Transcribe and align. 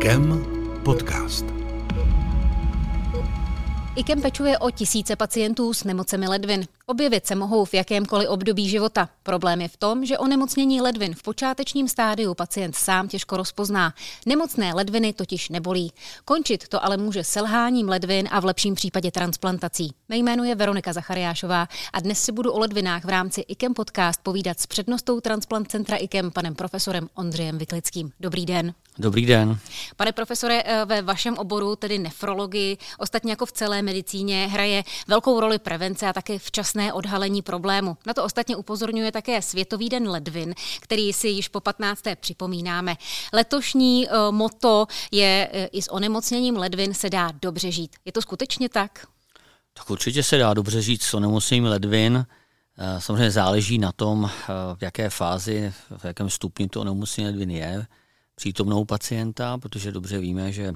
IKEM 0.00 0.44
podcast. 0.84 1.44
IKEM 3.96 4.22
pečuje 4.22 4.58
o 4.58 4.70
tisíce 4.70 5.16
pacientů 5.16 5.74
s 5.74 5.84
nemocemi 5.84 6.28
ledvin. 6.28 6.64
Objevit 6.86 7.26
se 7.26 7.34
mohou 7.34 7.64
v 7.64 7.74
jakémkoliv 7.74 8.28
období 8.28 8.68
života. 8.68 9.08
Problém 9.22 9.60
je 9.60 9.68
v 9.68 9.76
tom, 9.76 10.04
že 10.04 10.18
onemocnění 10.18 10.80
ledvin 10.80 11.14
v 11.14 11.22
počátečním 11.22 11.88
stádiu 11.88 12.34
pacient 12.34 12.76
sám 12.76 13.08
těžko 13.08 13.36
rozpozná. 13.36 13.94
Nemocné 14.26 14.74
ledviny 14.74 15.12
totiž 15.12 15.48
nebolí. 15.48 15.92
Končit 16.24 16.68
to 16.68 16.84
ale 16.84 16.96
může 16.96 17.24
selháním 17.24 17.88
ledvin 17.88 18.28
a 18.30 18.40
v 18.40 18.44
lepším 18.44 18.74
případě 18.74 19.10
transplantací. 19.10 19.94
Mé 20.08 20.16
jméno 20.16 20.44
je 20.44 20.54
Veronika 20.54 20.92
Zachariášová 20.92 21.68
a 21.92 22.00
dnes 22.00 22.22
si 22.22 22.32
budu 22.32 22.52
o 22.52 22.58
ledvinách 22.58 23.04
v 23.04 23.08
rámci 23.08 23.40
IKEM 23.40 23.74
podcast 23.74 24.20
povídat 24.22 24.60
s 24.60 24.66
přednostou 24.66 25.20
transplant 25.20 25.70
centra 25.70 25.96
IKEM 25.96 26.30
panem 26.30 26.54
profesorem 26.54 27.08
Ondřejem 27.14 27.58
Vyklickým. 27.58 28.12
Dobrý 28.20 28.46
den. 28.46 28.74
Dobrý 29.00 29.26
den. 29.26 29.58
Pane 29.96 30.12
profesore, 30.12 30.62
eh, 30.64 30.84
ve 30.84 31.02
vašem 31.02 31.34
oboru, 31.38 31.76
tedy 31.76 31.98
nefrologii, 31.98 32.78
ostatně 32.98 33.32
jako 33.32 33.46
v 33.46 33.52
celé 33.52 33.82
medicíně, 33.82 34.46
hraje 34.46 34.84
velkou 35.08 35.40
roli 35.40 35.58
prevence 35.58 36.06
a 36.06 36.12
také 36.12 36.38
včasné 36.38 36.92
odhalení 36.92 37.42
problému. 37.42 37.96
Na 38.06 38.14
to 38.14 38.24
ostatně 38.24 38.56
upozorňuje 38.56 39.12
také 39.12 39.42
Světový 39.42 39.88
den 39.88 40.08
ledvin, 40.08 40.54
který 40.80 41.12
si 41.12 41.28
již 41.28 41.48
po 41.48 41.60
15. 41.60 42.02
připomínáme. 42.20 42.96
Letošní 43.32 44.06
uh, 44.08 44.34
moto 44.34 44.86
je 45.12 45.50
uh, 45.52 45.60
i 45.72 45.82
s 45.82 45.92
onemocněním 45.92 46.56
ledvin 46.56 46.94
se 46.94 47.10
dá 47.10 47.32
dobře 47.42 47.70
žít. 47.70 47.96
Je 48.04 48.12
to 48.12 48.22
skutečně 48.22 48.68
tak? 48.68 49.06
Tak 49.72 49.90
určitě 49.90 50.22
se 50.22 50.38
dá 50.38 50.54
dobře 50.54 50.82
žít 50.82 51.02
s 51.02 51.14
onemocněním 51.14 51.64
ledvin. 51.64 52.26
Samozřejmě 52.98 53.30
záleží 53.30 53.78
na 53.78 53.92
tom, 53.92 54.30
v 54.74 54.82
jaké 54.82 55.10
fázi, 55.10 55.72
v 55.96 56.04
jakém 56.04 56.30
stupni 56.30 56.68
to 56.68 56.80
onemocnění 56.80 57.26
ledvin 57.26 57.50
je 57.50 57.86
přítomnou 58.40 58.84
pacienta, 58.84 59.58
protože 59.58 59.92
dobře 59.92 60.18
víme, 60.18 60.52
že 60.52 60.72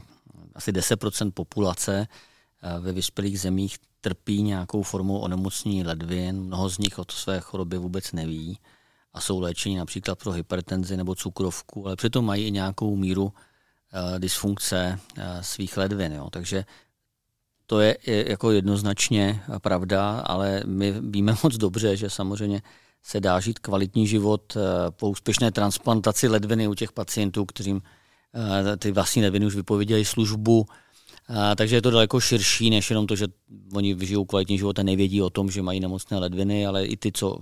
asi 0.55 0.73
10% 0.73 1.31
populace 1.31 2.07
eh, 2.07 2.81
ve 2.81 2.93
vyspělých 2.93 3.41
zemích 3.41 3.77
trpí 4.01 4.43
nějakou 4.43 4.83
formou 4.83 5.19
onemocnění 5.19 5.85
ledvin, 5.85 6.43
mnoho 6.43 6.69
z 6.69 6.79
nich 6.79 6.99
o 6.99 7.05
své 7.11 7.41
choroby 7.41 7.79
vůbec 7.79 8.13
neví 8.13 8.59
a 9.13 9.21
jsou 9.21 9.41
léčeni 9.41 9.79
například 9.79 10.19
pro 10.19 10.33
hypertenzi 10.33 10.97
nebo 10.97 11.15
cukrovku, 11.15 11.87
ale 11.87 11.97
přitom 11.97 12.25
mají 12.25 12.47
i 12.47 12.51
nějakou 12.51 12.97
míru 12.97 13.25
uh, 13.25 13.33
dysfunkce 14.19 14.99
uh, 15.19 15.25
svých 15.41 15.77
ledvin. 15.77 16.13
Jo. 16.13 16.31
Takže 16.31 16.65
to 17.67 17.81
je 17.81 17.97
jako 18.07 18.51
jednoznačně 18.51 19.43
pravda, 19.59 20.21
ale 20.21 20.63
my 20.67 20.93
víme 21.01 21.35
moc 21.43 21.57
dobře, 21.57 21.97
že 21.97 22.11
samozřejmě 22.11 22.63
se 23.05 23.21
dá 23.21 23.41
žít 23.41 23.59
kvalitní 23.59 24.07
život 24.07 24.57
eh, 24.57 24.61
po 24.91 25.09
úspěšné 25.09 25.53
transplantaci 25.53 26.29
ledviny 26.29 26.69
u 26.69 26.75
těch 26.75 26.93
pacientů, 26.93 27.45
kterým 27.45 27.83
eh, 28.35 28.77
ty 28.77 28.93
vlastní 28.93 29.23
ledviny 29.23 29.47
už 29.47 29.57
vypověděli 29.57 30.05
službu. 30.05 30.67
Eh, 31.31 31.57
takže 31.57 31.77
je 31.77 31.83
to 31.83 31.91
daleko 31.91 32.21
širší, 32.21 32.71
než 32.71 32.91
jenom 32.91 33.07
to, 33.07 33.17
že 33.17 33.27
oni 33.75 33.95
vyžijou 33.95 34.25
kvalitní 34.25 34.59
život 34.59 34.79
a 34.79 34.83
nevědí 34.83 35.23
o 35.23 35.31
tom, 35.31 35.51
že 35.51 35.63
mají 35.63 35.81
nemocné 35.81 36.19
ledviny, 36.19 36.67
ale 36.67 36.87
i 36.87 36.97
ty, 36.97 37.13
co 37.13 37.39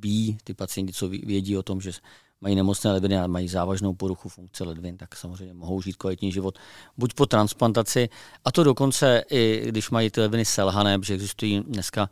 ví, 0.00 0.38
ty 0.44 0.54
pacienti, 0.54 0.92
co 0.92 1.08
vědí 1.08 1.56
o 1.56 1.62
tom, 1.62 1.80
že 1.80 1.92
mají 2.40 2.54
nemocné 2.54 2.92
ledviny 2.92 3.18
a 3.18 3.26
mají 3.26 3.48
závažnou 3.48 3.94
poruchu 3.94 4.28
funkce 4.28 4.64
ledvin, 4.64 4.96
tak 4.96 5.16
samozřejmě 5.16 5.54
mohou 5.54 5.82
žít 5.82 5.96
kvalitní 5.96 6.32
život 6.32 6.58
buď 6.96 7.14
po 7.14 7.26
transplantaci, 7.26 8.08
a 8.44 8.52
to 8.52 8.64
dokonce 8.64 9.24
i 9.30 9.62
když 9.66 9.90
mají 9.90 10.10
ty 10.10 10.20
ledviny 10.20 10.44
selhané, 10.44 10.98
protože 10.98 11.14
existují 11.14 11.64
dneska 11.68 12.08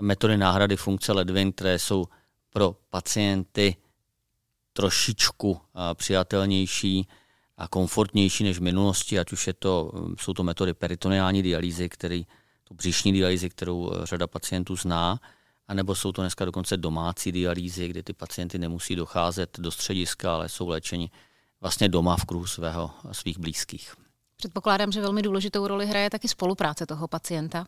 metody 0.00 0.36
náhrady 0.36 0.76
funkce 0.76 1.12
ledvin, 1.12 1.52
které 1.52 1.78
jsou 1.78 2.04
pro 2.56 2.76
pacienty 2.90 3.76
trošičku 4.72 5.60
přijatelnější 5.94 7.08
a 7.56 7.68
komfortnější 7.68 8.44
než 8.44 8.58
v 8.58 8.62
minulosti, 8.62 9.18
ať 9.18 9.32
už 9.32 9.46
je 9.46 9.52
to, 9.52 9.92
jsou 10.20 10.32
to 10.32 10.42
metody 10.42 10.74
peritoneální 10.74 11.42
dialýzy, 11.42 11.88
který, 11.88 12.26
tu 12.64 12.74
břišní 12.74 13.12
dialýzy, 13.12 13.50
kterou 13.50 13.92
e, 13.92 14.06
řada 14.06 14.26
pacientů 14.26 14.76
zná, 14.76 15.20
anebo 15.68 15.94
jsou 15.94 16.12
to 16.12 16.22
dneska 16.22 16.44
dokonce 16.44 16.76
domácí 16.76 17.32
dialýzy, 17.32 17.88
kdy 17.88 18.02
ty 18.02 18.12
pacienty 18.12 18.58
nemusí 18.58 18.96
docházet 18.96 19.58
do 19.60 19.70
střediska, 19.70 20.34
ale 20.34 20.48
jsou 20.48 20.68
léčeni 20.68 21.10
vlastně 21.60 21.88
doma 21.88 22.16
v 22.16 22.24
kruhu 22.24 22.46
svého, 22.46 22.90
svých 23.12 23.38
blízkých. 23.38 23.94
Předpokládám, 24.36 24.92
že 24.92 25.00
velmi 25.00 25.22
důležitou 25.22 25.66
roli 25.66 25.86
hraje 25.86 26.10
taky 26.10 26.28
spolupráce 26.28 26.86
toho 26.86 27.08
pacienta. 27.08 27.66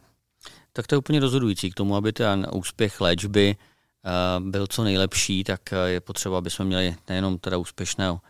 Tak 0.72 0.86
to 0.86 0.94
je 0.94 0.98
úplně 0.98 1.20
rozhodující 1.20 1.70
k 1.70 1.74
tomu, 1.74 1.96
aby 1.96 2.12
ten 2.12 2.46
úspěch 2.52 3.00
léčby 3.00 3.56
byl 4.38 4.66
co 4.66 4.84
nejlepší, 4.84 5.44
tak 5.44 5.72
eh, 5.72 5.90
je 5.90 6.00
potřeba, 6.00 6.38
aby 6.38 6.50
jsme 6.50 6.64
měli 6.64 6.96
nejenom 7.08 7.38
teda 7.38 7.58
úspěšnou, 7.58 8.20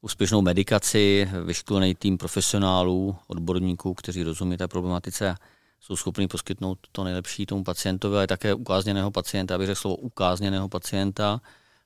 úspěšnou 0.00 0.42
medikaci, 0.42 1.30
vyškolený 1.44 1.94
tým 1.94 2.18
profesionálů, 2.18 3.16
odborníků, 3.26 3.94
kteří 3.94 4.22
rozumí 4.22 4.56
té 4.56 4.68
problematice 4.68 5.30
a 5.30 5.36
jsou 5.80 5.96
schopni 5.96 6.28
poskytnout 6.28 6.78
to 6.92 7.04
nejlepší 7.04 7.46
tomu 7.46 7.64
pacientovi, 7.64 8.16
ale 8.16 8.26
také 8.26 8.54
ukázněného 8.54 9.10
pacienta, 9.10 9.54
abych 9.54 9.66
řekl 9.66 9.80
slovo 9.80 9.96
ukázněného 9.96 10.68
pacienta, 10.68 11.40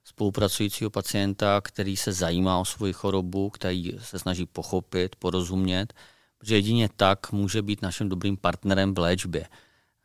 spolupracujícího 0.04 0.90
pacienta, 0.90 1.60
který 1.60 1.96
se 1.96 2.12
zajímá 2.12 2.58
o 2.58 2.64
svoji 2.64 2.92
chorobu, 2.92 3.50
který 3.50 3.92
se 4.02 4.18
snaží 4.18 4.46
pochopit, 4.46 5.16
porozumět, 5.16 5.92
protože 6.38 6.54
jedině 6.54 6.88
tak 6.96 7.32
může 7.32 7.62
být 7.62 7.82
naším 7.82 8.08
dobrým 8.08 8.36
partnerem 8.36 8.94
v 8.94 8.98
léčbě. 8.98 9.46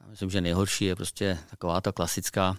Já 0.02 0.08
myslím, 0.08 0.30
že 0.30 0.42
nejhorší 0.42 0.86
je 0.86 0.96
prostě 0.96 1.40
taková 1.50 1.82
ta 1.82 1.92
klasická 1.92 2.58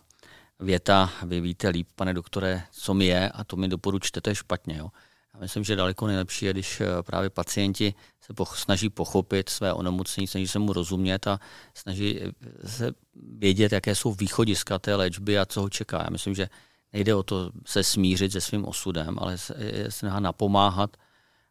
věta, 0.60 1.12
vy 1.26 1.40
víte 1.40 1.68
líp, 1.68 1.88
pane 1.96 2.14
doktore, 2.14 2.62
co 2.72 2.94
mi 2.94 3.06
je 3.06 3.28
a 3.28 3.44
to 3.44 3.56
mi 3.56 3.68
doporučte, 3.68 4.20
to 4.20 4.30
je 4.30 4.34
špatně. 4.34 4.76
Jo. 4.76 4.88
Já 5.34 5.40
myslím, 5.40 5.64
že 5.64 5.76
daleko 5.76 6.06
nejlepší 6.06 6.46
je, 6.46 6.52
když 6.52 6.80
eh, 6.80 7.02
právě 7.02 7.30
pacienti 7.30 7.94
se 8.20 8.32
poch- 8.32 8.54
snaží 8.54 8.90
pochopit 8.90 9.48
své 9.48 9.72
onemocnění, 9.72 10.26
snaží 10.26 10.48
se 10.48 10.58
mu 10.58 10.72
rozumět 10.72 11.26
a 11.26 11.40
snaží 11.74 12.20
eh, 12.20 12.68
se 12.68 12.90
vědět, 13.14 13.72
jaké 13.72 13.94
jsou 13.94 14.12
východiska 14.12 14.78
té 14.78 14.94
léčby 14.94 15.38
a 15.38 15.46
co 15.46 15.60
ho 15.60 15.70
čeká. 15.70 15.98
Já 15.98 16.10
myslím, 16.10 16.34
že 16.34 16.48
nejde 16.92 17.14
o 17.14 17.22
to 17.22 17.50
se 17.66 17.84
smířit 17.84 18.32
se 18.32 18.40
svým 18.40 18.64
osudem, 18.64 19.16
ale 19.18 19.38
se 19.88 20.06
napomáhat 20.20 20.96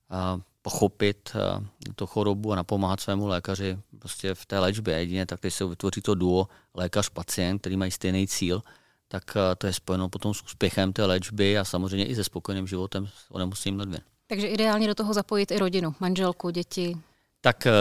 a 0.10 0.40
pochopit 0.62 1.30
eh, 1.36 1.94
to 1.96 2.08
chorobu 2.08 2.54
a 2.54 2.56
napomáhat 2.56 3.00
svému 3.00 3.28
lékaři 3.28 3.78
prostě 4.00 4.34
v 4.34 4.46
té 4.46 4.60
léčbě. 4.60 5.00
Jedině 5.00 5.26
tak, 5.26 5.40
když 5.40 5.54
se 5.54 5.66
vytvoří 5.66 6.02
to 6.02 6.16
duo 6.16 6.48
lékař-pacient, 6.74 7.60
který 7.62 7.78
mají 7.78 7.92
stejný 7.92 8.28
cíl, 8.28 8.62
tak 9.08 9.24
eh, 9.38 9.56
to 9.56 9.68
je 9.68 9.74
spojeno 9.74 10.10
potom 10.10 10.34
s 10.34 10.44
úspěchem 10.44 10.94
té 10.94 11.06
léčby 11.06 11.58
a 11.58 11.66
samozřejmě 11.66 12.06
i 12.06 12.16
se 12.16 12.24
spokojeným 12.24 12.68
životem 12.68 13.08
s 13.08 13.32
onemocněním 13.32 13.80
ledvin. 13.80 14.02
Takže 14.28 14.48
ideálně 14.48 14.88
do 14.88 14.96
toho 14.96 15.14
zapojit 15.14 15.52
i 15.52 15.60
rodinu, 15.60 15.96
manželku, 16.00 16.50
děti. 16.50 16.98
Tak 17.42 17.68
eh, 17.68 17.72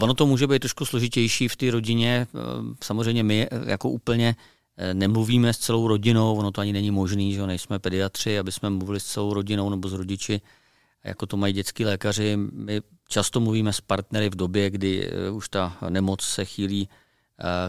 ono 0.00 0.14
to 0.14 0.26
může 0.26 0.46
být 0.46 0.58
trošku 0.58 0.84
složitější 0.84 1.48
v 1.48 1.56
té 1.56 1.70
rodině. 1.70 2.26
Eh, 2.34 2.38
samozřejmě 2.82 3.22
my 3.22 3.48
jako 3.66 3.90
úplně 3.90 4.36
nemluvíme 4.92 5.52
s 5.52 5.58
celou 5.58 5.88
rodinou, 5.88 6.36
ono 6.36 6.50
to 6.50 6.60
ani 6.60 6.72
není 6.72 6.90
možné, 6.90 7.30
že 7.30 7.46
nejsme 7.46 7.78
pediatři, 7.78 8.38
aby 8.38 8.52
jsme 8.52 8.70
mluvili 8.70 9.00
s 9.00 9.04
celou 9.04 9.34
rodinou 9.34 9.70
nebo 9.70 9.88
s 9.88 9.92
rodiči, 9.92 10.40
jako 11.04 11.26
to 11.26 11.36
mají 11.36 11.52
dětský 11.54 11.84
lékaři. 11.84 12.36
My 12.52 12.80
často 13.08 13.40
mluvíme 13.40 13.72
s 13.72 13.80
partnery 13.80 14.30
v 14.30 14.34
době, 14.34 14.70
kdy 14.70 15.10
už 15.32 15.48
ta 15.48 15.76
nemoc 15.88 16.20
se 16.22 16.44
chýlí 16.44 16.88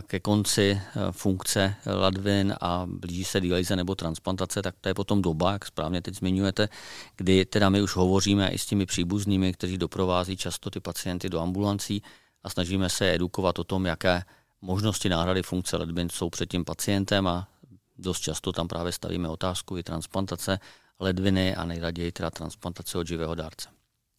ke 0.07 0.19
konci 0.19 0.71
eh, 0.71 1.11
funkce 1.11 1.75
ladvin 1.85 2.55
a 2.61 2.85
blíží 2.87 3.23
se 3.23 3.41
dialyze 3.41 3.75
nebo 3.75 3.95
transplantace, 3.95 4.61
tak 4.61 4.75
to 4.81 4.89
je 4.89 4.93
potom 4.93 5.21
doba, 5.21 5.51
jak 5.51 5.65
správně 5.65 6.01
teď 6.01 6.15
zmiňujete, 6.15 6.69
kdy 7.17 7.45
teda 7.45 7.69
my 7.69 7.81
už 7.81 7.95
hovoříme 7.95 8.49
i 8.49 8.57
s 8.57 8.65
těmi 8.65 8.85
příbuznými, 8.85 9.53
kteří 9.53 9.77
doprovází 9.77 10.37
často 10.37 10.69
ty 10.69 10.79
pacienty 10.79 11.29
do 11.29 11.39
ambulancí 11.39 12.01
a 12.43 12.49
snažíme 12.49 12.89
se 12.89 13.13
edukovat 13.13 13.59
o 13.59 13.63
tom, 13.63 13.85
jaké 13.85 14.23
možnosti 14.61 15.09
náhrady 15.09 15.43
funkce 15.43 15.77
ledvin 15.77 16.09
jsou 16.09 16.29
před 16.29 16.49
tím 16.49 16.65
pacientem 16.65 17.27
a 17.27 17.47
dost 17.97 18.19
často 18.19 18.51
tam 18.51 18.67
právě 18.67 18.91
stavíme 18.91 19.29
otázku 19.29 19.77
i 19.77 19.83
transplantace 19.83 20.59
ledviny 20.99 21.55
a 21.55 21.65
nejraději 21.65 22.11
teda 22.11 22.29
transplantace 22.29 22.97
od 22.97 23.07
živého 23.07 23.35
dárce. 23.35 23.69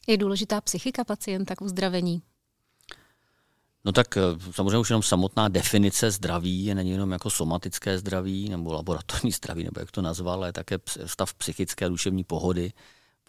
Je 0.07 0.17
důležitá 0.17 0.61
psychika 0.61 1.05
pacienta 1.05 1.57
k 1.57 1.61
uzdravení? 1.61 2.23
No 3.85 3.93
tak 3.93 4.17
eh, 4.17 4.21
samozřejmě 4.51 4.79
už 4.79 4.91
jenom 4.91 5.03
samotná 5.03 5.49
definice 5.49 6.11
zdraví 6.11 6.75
není 6.75 6.91
jenom 6.91 7.13
jako 7.13 7.31
somatické 7.31 7.99
zdraví 7.99 8.49
nebo 8.49 8.73
laboratorní 8.73 9.33
zdraví, 9.43 9.65
nebo 9.65 9.81
jak 9.81 9.91
to 9.91 10.03
nazval, 10.03 10.35
ale 10.35 10.53
také 10.53 10.79
stav 11.07 11.35
psychické 11.35 11.89
duševní 11.89 12.25
pohody 12.25 12.73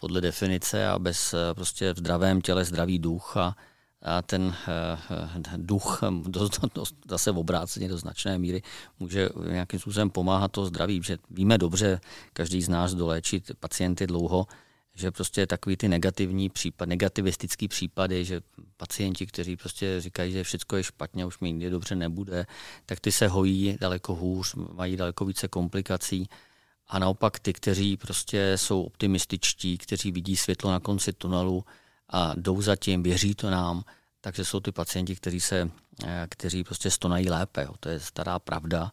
podle 0.00 0.20
definice 0.20 0.88
a 0.88 0.98
bez 0.98 1.34
eh, 1.34 1.54
prostě 1.54 1.92
v 1.92 1.98
zdravém 1.98 2.40
těle 2.40 2.64
zdravý 2.64 2.98
duch 2.98 3.36
a, 3.36 3.56
a 4.02 4.22
ten 4.22 4.42
uh, 4.42 5.52
duch 5.56 6.00
dost, 6.26 6.60
dost, 6.74 6.94
zase 7.08 7.32
v 7.32 7.38
obráceně 7.38 7.88
do 7.88 7.98
značné 7.98 8.38
míry 8.38 8.62
může 9.00 9.28
nějakým 9.50 9.80
způsobem 9.80 10.10
pomáhat 10.10 10.52
to 10.52 10.66
zdraví, 10.66 11.00
že 11.04 11.18
víme 11.30 11.58
dobře, 11.58 12.00
každý 12.32 12.62
z 12.62 12.68
nás 12.68 12.94
doléčit 12.94 13.50
pacienty 13.60 14.06
dlouho, 14.06 14.46
že 14.94 15.10
prostě 15.10 15.46
takový 15.46 15.76
ty 15.76 15.88
negativní 15.88 16.48
případ, 16.50 16.88
negativistický 16.88 17.68
případy, 17.68 18.24
že 18.24 18.40
pacienti, 18.76 19.26
kteří 19.26 19.56
prostě 19.56 20.00
říkají, 20.00 20.32
že 20.32 20.44
všechno 20.44 20.78
je 20.78 20.84
špatně, 20.84 21.26
už 21.26 21.38
mi 21.38 21.52
nikdy 21.52 21.70
dobře 21.70 21.94
nebude, 21.94 22.46
tak 22.86 23.00
ty 23.00 23.12
se 23.12 23.28
hojí 23.28 23.76
daleko 23.80 24.14
hůř, 24.14 24.54
mají 24.54 24.96
daleko 24.96 25.24
více 25.24 25.48
komplikací. 25.48 26.28
A 26.86 26.98
naopak 26.98 27.38
ty, 27.38 27.52
kteří 27.52 27.96
prostě 27.96 28.52
jsou 28.56 28.82
optimističtí, 28.82 29.78
kteří 29.78 30.12
vidí 30.12 30.36
světlo 30.36 30.70
na 30.70 30.80
konci 30.80 31.12
tunelu 31.12 31.64
a 32.08 32.32
jdou 32.36 32.62
za 32.62 32.76
tím, 32.76 33.02
věří 33.02 33.34
to 33.34 33.50
nám, 33.50 33.84
takže 34.20 34.44
jsou 34.44 34.60
ty 34.60 34.72
pacienti, 34.72 35.16
kteří, 35.16 35.40
se, 35.40 35.70
kteří 36.28 36.64
prostě 36.64 36.90
stonají 36.90 37.30
lépe. 37.30 37.62
Jo. 37.62 37.74
To 37.80 37.88
je 37.88 38.00
stará 38.00 38.38
pravda. 38.38 38.92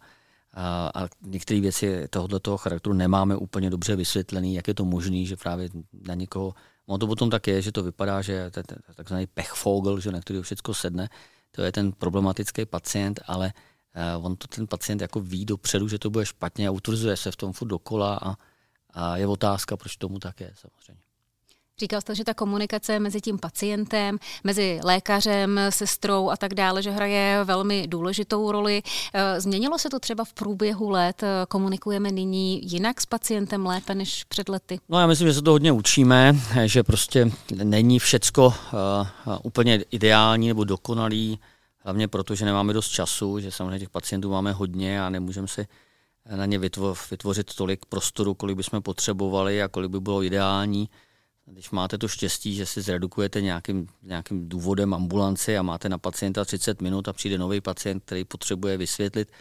A, 0.53 0.91
a 0.95 1.07
některé 1.21 1.61
věci 1.61 2.07
tohoto 2.09 2.57
charakteru 2.57 2.95
nemáme 2.95 3.35
úplně 3.35 3.69
dobře 3.69 3.95
vysvětlený, 3.95 4.55
jak 4.55 4.67
je 4.67 4.73
to 4.73 4.85
možné, 4.85 5.25
že 5.25 5.35
právě 5.35 5.69
na 6.07 6.13
někoho, 6.13 6.53
ono 6.85 6.97
to 6.97 7.07
potom 7.07 7.29
tak 7.29 7.47
je, 7.47 7.61
že 7.61 7.71
to 7.71 7.83
vypadá, 7.83 8.21
že 8.21 8.33
je 8.33 8.51
takzvaný 8.95 9.27
pechfogel, 9.27 9.99
že 9.99 10.11
na 10.11 10.19
který 10.19 10.41
všechno 10.41 10.73
sedne, 10.73 11.09
to 11.51 11.61
je 11.61 11.71
ten 11.71 11.91
problematický 11.91 12.65
pacient, 12.65 13.19
ale 13.25 13.53
uh, 14.17 14.25
on 14.25 14.35
to 14.35 14.47
ten 14.47 14.67
pacient 14.67 15.01
jako 15.01 15.19
ví 15.19 15.45
dopředu, 15.45 15.87
že 15.87 15.99
to 15.99 16.09
bude 16.09 16.25
špatně 16.25 16.67
a 16.67 16.71
utvrzuje 16.71 17.17
se 17.17 17.31
v 17.31 17.35
tom 17.35 17.53
furt 17.53 17.67
dokola 17.67 18.19
a, 18.21 18.35
a 18.93 19.17
je 19.17 19.27
otázka, 19.27 19.77
proč 19.77 19.97
tomu 19.97 20.19
tak 20.19 20.39
je 20.39 20.53
samozřejmě. 20.55 21.10
Říkal 21.79 22.01
jste, 22.01 22.15
že 22.15 22.23
ta 22.23 22.33
komunikace 22.33 22.99
mezi 22.99 23.21
tím 23.21 23.39
pacientem, 23.39 24.17
mezi 24.43 24.79
lékařem, 24.83 25.59
sestrou 25.69 26.29
a 26.29 26.37
tak 26.37 26.53
dále, 26.53 26.81
že 26.81 26.91
hraje 26.91 27.43
velmi 27.43 27.87
důležitou 27.87 28.51
roli. 28.51 28.81
Eh, 29.13 29.41
změnilo 29.41 29.79
se 29.79 29.89
to 29.89 29.99
třeba 29.99 30.23
v 30.23 30.33
průběhu 30.33 30.89
let? 30.89 31.23
Komunikujeme 31.47 32.11
nyní 32.11 32.71
jinak 32.71 33.01
s 33.01 33.05
pacientem 33.05 33.65
lépe 33.65 33.95
než 33.95 34.23
před 34.23 34.49
lety? 34.49 34.79
No 34.89 34.99
já 34.99 35.07
myslím, 35.07 35.27
že 35.27 35.33
se 35.33 35.41
to 35.41 35.51
hodně 35.51 35.71
učíme, 35.71 36.35
že 36.65 36.83
prostě 36.83 37.31
není 37.63 37.99
všecko 37.99 38.47
uh, 38.47 39.37
úplně 39.43 39.83
ideální 39.91 40.47
nebo 40.47 40.63
dokonalý, 40.63 41.39
hlavně 41.79 42.07
proto, 42.07 42.35
že 42.35 42.45
nemáme 42.45 42.73
dost 42.73 42.89
času, 42.89 43.39
že 43.39 43.51
samozřejmě 43.51 43.79
těch 43.79 43.89
pacientů 43.89 44.29
máme 44.29 44.51
hodně 44.51 45.03
a 45.03 45.09
nemůžeme 45.09 45.47
si 45.47 45.67
na 46.35 46.45
ně 46.45 46.59
vytvořit 47.11 47.55
tolik 47.55 47.85
prostoru, 47.85 48.33
kolik 48.33 48.57
bychom 48.57 48.81
potřebovali 48.81 49.63
a 49.63 49.67
kolik 49.67 49.91
by 49.91 49.99
bylo 49.99 50.23
ideální. 50.23 50.89
Když 51.45 51.71
máte 51.71 51.97
to 51.97 52.07
štěstí, 52.07 52.55
že 52.55 52.65
si 52.65 52.81
zredukujete 52.81 53.41
nějakým, 53.41 53.87
nějakým 54.03 54.49
důvodem 54.49 54.93
ambulanci 54.93 55.57
a 55.57 55.61
máte 55.61 55.89
na 55.89 55.97
pacienta 55.97 56.45
30 56.45 56.81
minut 56.81 57.07
a 57.07 57.13
přijde 57.13 57.37
nový 57.37 57.61
pacient, 57.61 58.03
který 58.05 58.25
potřebuje 58.25 58.77
vysvětlit, 58.77 59.31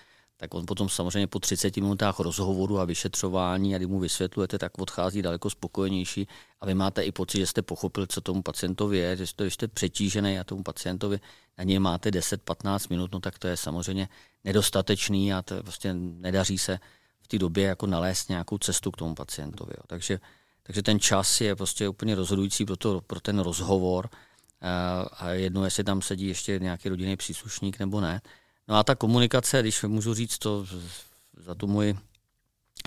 tak 0.40 0.54
on 0.54 0.66
potom 0.66 0.88
samozřejmě 0.88 1.26
po 1.26 1.38
30 1.38 1.76
minutách 1.76 2.20
rozhovoru 2.20 2.78
a 2.78 2.84
vyšetřování 2.84 3.74
a 3.74 3.78
když 3.78 3.88
mu 3.88 3.98
vysvětlujete, 4.00 4.58
tak 4.58 4.78
odchází 4.78 5.22
daleko 5.22 5.50
spokojenější 5.50 6.28
a 6.60 6.66
vy 6.66 6.74
máte 6.74 7.02
i 7.02 7.12
pocit, 7.12 7.38
že 7.38 7.46
jste 7.46 7.62
pochopil, 7.62 8.06
co 8.06 8.20
tomu 8.20 8.42
pacientovi 8.42 8.98
je, 8.98 9.16
že 9.16 9.26
jste, 9.26 9.50
jste 9.50 9.68
přetížený 9.68 10.38
a 10.38 10.44
tomu 10.44 10.62
pacientovi 10.62 11.20
na 11.58 11.64
něj 11.64 11.78
máte 11.78 12.10
10-15 12.10 12.86
minut, 12.90 13.12
no 13.12 13.20
tak 13.20 13.38
to 13.38 13.48
je 13.48 13.56
samozřejmě 13.56 14.08
nedostatečný 14.44 15.32
a 15.32 15.42
to 15.42 15.62
prostě 15.62 15.94
nedaří 15.94 16.58
se 16.58 16.78
v 17.22 17.28
té 17.28 17.38
době 17.38 17.64
jako 17.64 17.86
nalézt 17.86 18.28
nějakou 18.28 18.58
cestu 18.58 18.90
k 18.90 18.96
tomu 18.96 19.14
pacientovi. 19.14 19.72
Jo. 19.76 19.82
Takže 19.86 20.20
takže 20.70 20.82
ten 20.82 21.00
čas 21.00 21.40
je 21.40 21.56
prostě 21.56 21.88
úplně 21.88 22.14
rozhodující 22.14 22.64
pro, 22.64 22.76
to, 22.76 23.00
pro 23.00 23.20
ten 23.20 23.38
rozhovor 23.38 24.10
a 25.12 25.28
jedno, 25.28 25.64
jestli 25.64 25.84
tam 25.84 26.02
sedí 26.02 26.26
ještě 26.26 26.58
nějaký 26.58 26.88
rodinný 26.88 27.16
příslušník 27.16 27.78
nebo 27.78 28.00
ne. 28.00 28.20
No 28.68 28.76
a 28.76 28.82
ta 28.82 28.94
komunikace, 28.94 29.62
když 29.62 29.82
můžu 29.82 30.14
říct 30.14 30.38
to 30.38 30.66
za 31.36 31.54
tu 31.54 31.66
moji 31.66 31.98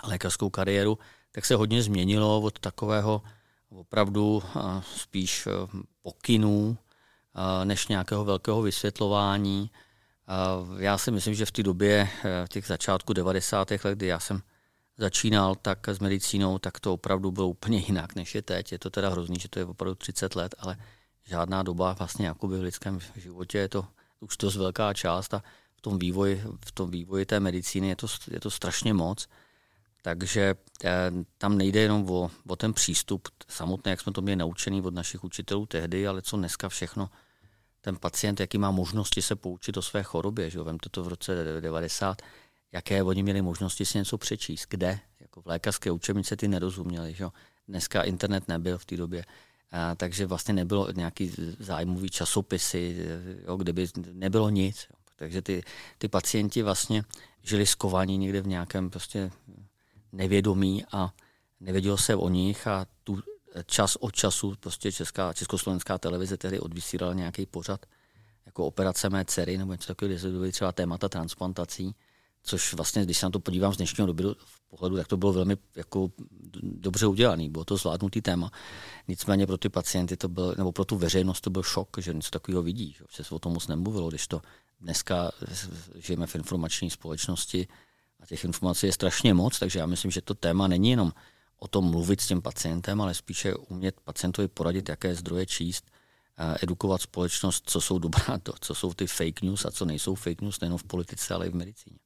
lékařskou 0.04 0.50
kariéru, 0.50 1.00
tak 1.32 1.46
se 1.46 1.56
hodně 1.56 1.84
změnilo 1.84 2.42
od 2.42 2.60
takového 2.60 3.22
opravdu 3.70 4.44
spíš 4.96 5.48
e, 5.48 5.50
pokynů, 6.02 6.78
než 7.64 7.88
nějakého 7.88 8.26
velkého 8.26 8.62
vysvětlování. 8.62 9.72
Já 10.78 10.98
si 10.98 11.12
myslím, 11.12 11.34
že 11.34 11.46
v 11.46 11.52
té 11.52 11.64
době, 11.64 12.10
v 12.46 12.50
těch 12.50 12.66
začátku 12.66 13.14
90. 13.14 13.72
let, 13.72 13.96
kdy 13.96 14.08
já 14.08 14.20
jsem 14.20 14.42
začínal 14.98 15.56
tak 15.56 15.90
s 15.90 16.00
medicínou, 16.00 16.60
tak 16.60 16.80
to 16.80 16.94
opravdu 16.94 17.32
bylo 17.32 17.48
úplně 17.48 17.78
jinak, 17.78 18.16
než 18.16 18.36
je 18.36 18.42
teď. 18.42 18.72
Je 18.72 18.80
to 18.80 18.90
teda 18.90 19.10
hrozný, 19.10 19.40
že 19.40 19.50
to 19.50 19.60
je 19.60 19.66
opravdu 19.66 19.96
30 19.96 20.36
let, 20.36 20.56
ale 20.60 20.78
žádná 21.24 21.64
doba 21.64 21.94
vlastně 21.94 22.28
jakoby 22.28 22.58
v 22.58 22.62
lidském 22.62 23.00
životě 23.16 23.58
je 23.58 23.70
to 23.70 23.86
už 24.20 24.38
dost 24.38 24.56
velká 24.56 24.94
část 24.94 25.34
a 25.34 25.44
v 25.76 25.82
tom 25.82 26.00
vývoji, 26.00 26.44
v 26.66 26.72
tom 26.72 26.92
vývoji 26.92 27.26
té 27.26 27.40
medicíny 27.40 27.88
je 27.88 27.96
to, 27.96 28.08
je 28.32 28.40
to 28.40 28.52
strašně 28.52 28.94
moc. 28.94 29.28
Takže 30.02 30.56
eh, 30.84 31.12
tam 31.38 31.58
nejde 31.58 31.80
jenom 31.80 32.10
o, 32.10 32.32
o 32.48 32.56
ten 32.56 32.74
přístup 32.74 33.28
samotný, 33.48 33.90
jak 33.90 34.02
jsme 34.02 34.12
to 34.12 34.22
měli 34.22 34.36
naučený 34.36 34.82
od 34.82 34.94
našich 34.94 35.24
učitelů 35.24 35.66
tehdy, 35.66 36.08
ale 36.08 36.22
co 36.22 36.38
dneska 36.38 36.70
všechno 36.70 37.10
ten 37.82 37.96
pacient, 37.96 38.40
jaký 38.40 38.58
má 38.58 38.72
možnosti 38.72 39.22
se 39.22 39.36
poučit 39.36 39.78
o 39.78 39.82
své 39.82 40.04
chorobě. 40.04 40.50
Že 40.50 40.58
jo? 40.58 40.64
Vemte 40.64 40.90
to 40.90 41.04
v 41.04 41.08
roce 41.08 41.62
90, 41.62 42.22
jaké 42.74 43.04
oni 43.04 43.24
měli 43.24 43.42
možnosti 43.42 43.86
si 43.86 43.98
něco 43.98 44.18
přečíst, 44.18 44.66
kde. 44.70 45.00
Jako 45.20 45.42
v 45.42 45.46
lékařské 45.46 45.92
učebnice 45.92 46.36
ty 46.36 46.48
nerozuměli. 46.48 47.14
Že? 47.14 47.26
Dneska 47.68 48.04
internet 48.04 48.48
nebyl 48.48 48.78
v 48.78 48.86
té 48.86 48.98
době. 48.98 49.26
A, 49.72 49.96
takže 49.96 50.26
vlastně 50.26 50.54
nebylo 50.54 50.92
nějaký 50.92 51.32
zájmový 51.60 52.10
časopisy, 52.10 53.08
jo, 53.48 53.58
kde 53.58 53.74
by 53.74 53.88
nebylo 54.12 54.50
nic. 54.50 54.88
Jo. 54.90 54.96
Takže 55.16 55.42
ty, 55.42 55.64
ty 55.98 56.08
pacienti 56.08 56.62
vlastně 56.62 57.04
žili 57.44 57.66
skovaní 57.66 58.18
někde 58.18 58.42
v 58.42 58.48
nějakém 58.48 58.90
prostě 58.90 59.32
nevědomí 60.12 60.86
a 60.92 61.14
nevědělo 61.60 61.98
se 61.98 62.16
o 62.16 62.30
nich 62.30 62.68
a 62.68 62.86
tu 63.04 63.20
čas 63.66 63.96
od 63.96 64.16
času 64.16 64.56
prostě 64.60 64.92
česká, 64.92 65.34
československá 65.34 65.98
televize 65.98 66.38
tehdy 66.38 66.60
odvysílala 66.60 67.14
nějaký 67.14 67.46
pořad 67.46 67.86
jako 68.46 68.66
operace 68.66 69.10
mé 69.10 69.26
dcery 69.26 69.58
nebo 69.58 69.72
něco 69.72 69.88
takového, 69.88 70.30
kde 70.30 70.48
se 70.48 70.52
třeba 70.52 70.72
témata 70.72 71.10
transplantací 71.10 71.96
což 72.44 72.74
vlastně, 72.74 73.04
když 73.04 73.18
se 73.18 73.26
na 73.26 73.30
to 73.30 73.40
podívám 73.40 73.74
z 73.74 73.78
dnešního 73.78 74.08
doby 74.08 74.24
v 74.24 74.62
pohledu, 74.70 74.96
tak 74.96 75.08
to 75.08 75.18
bylo 75.18 75.34
velmi 75.34 75.58
jako 75.76 76.12
dobře 76.62 77.08
udělané, 77.08 77.50
bylo 77.50 77.66
to 77.66 77.78
zvládnutý 77.78 78.22
téma. 78.22 78.52
Nicméně 79.08 79.48
pro 79.48 79.58
ty 79.58 79.70
pacienty 79.70 80.18
to 80.18 80.30
byl, 80.30 80.56
nebo 80.58 80.72
pro 80.72 80.86
tu 80.86 80.98
veřejnost 80.98 81.42
to 81.42 81.50
byl 81.50 81.64
šok, 81.64 81.98
že 81.98 82.14
něco 82.14 82.30
takového 82.30 82.64
vidí, 82.64 82.96
že 83.16 83.24
se 83.24 83.36
o 83.36 83.40
tom 83.40 83.54
moc 83.54 83.68
nemluvilo, 83.68 84.10
když 84.10 84.28
to 84.28 84.42
dneska 84.80 85.32
žijeme 85.96 86.28
v 86.28 86.36
informační 86.36 86.90
společnosti 86.90 87.68
a 88.20 88.26
těch 88.26 88.44
informací 88.44 88.86
je 88.86 88.94
strašně 88.94 89.34
moc, 89.34 89.60
takže 89.60 89.80
já 89.80 89.86
myslím, 89.86 90.12
že 90.12 90.22
to 90.22 90.34
téma 90.34 90.68
není 90.68 90.90
jenom 90.90 91.12
o 91.60 91.68
tom 91.68 91.86
mluvit 91.86 92.22
s 92.22 92.28
tím 92.28 92.42
pacientem, 92.42 93.02
ale 93.02 93.14
spíše 93.14 93.56
umět 93.56 94.00
pacientovi 94.04 94.48
poradit, 94.48 94.90
jaké 94.90 95.16
zdroje 95.16 95.46
číst, 95.46 95.92
edukovat 96.62 97.02
společnost, 97.02 97.64
co 97.66 97.82
jsou 97.82 98.00
dobrá, 98.00 98.38
to, 98.44 98.54
co 98.62 98.76
jsou 98.76 98.94
ty 98.94 99.08
fake 99.08 99.42
news 99.42 99.66
a 99.66 99.72
co 99.72 99.86
nejsou 99.86 100.16
fake 100.16 100.42
news, 100.42 100.60
nejen 100.60 100.78
v 100.78 100.84
politice, 100.84 101.34
ale 101.34 101.48
i 101.48 101.50
v 101.50 101.56
medicíně. 101.56 101.98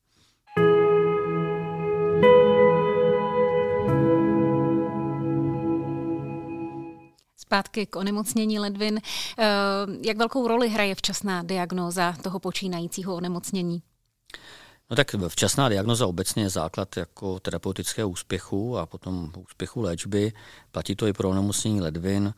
Zpátky 7.48 7.86
k 7.86 7.96
onemocnění 7.96 8.60
ledvin. 8.60 9.00
Eh, 9.40 9.46
jak 10.08 10.18
velkou 10.18 10.48
roli 10.48 10.70
hraje 10.70 10.96
včasná 10.96 11.44
diagnóza 11.44 12.14
toho 12.24 12.40
počínajícího 12.40 13.16
onemocnění? 13.16 13.82
No 14.90 14.96
tak 14.96 15.16
včasná 15.28 15.70
diagnoza 15.70 16.08
obecně 16.08 16.44
je 16.44 16.50
základ 16.50 16.98
jako 16.98 17.40
terapeutického 17.40 18.10
úspěchu 18.10 18.78
a 18.78 18.86
potom 18.86 19.32
úspěchu 19.48 19.82
léčby. 19.82 20.34
Platí 20.72 20.96
to 20.96 21.08
i 21.08 21.14
pro 21.14 21.30
onemocnění 21.30 21.82
ledvin. 21.82 22.34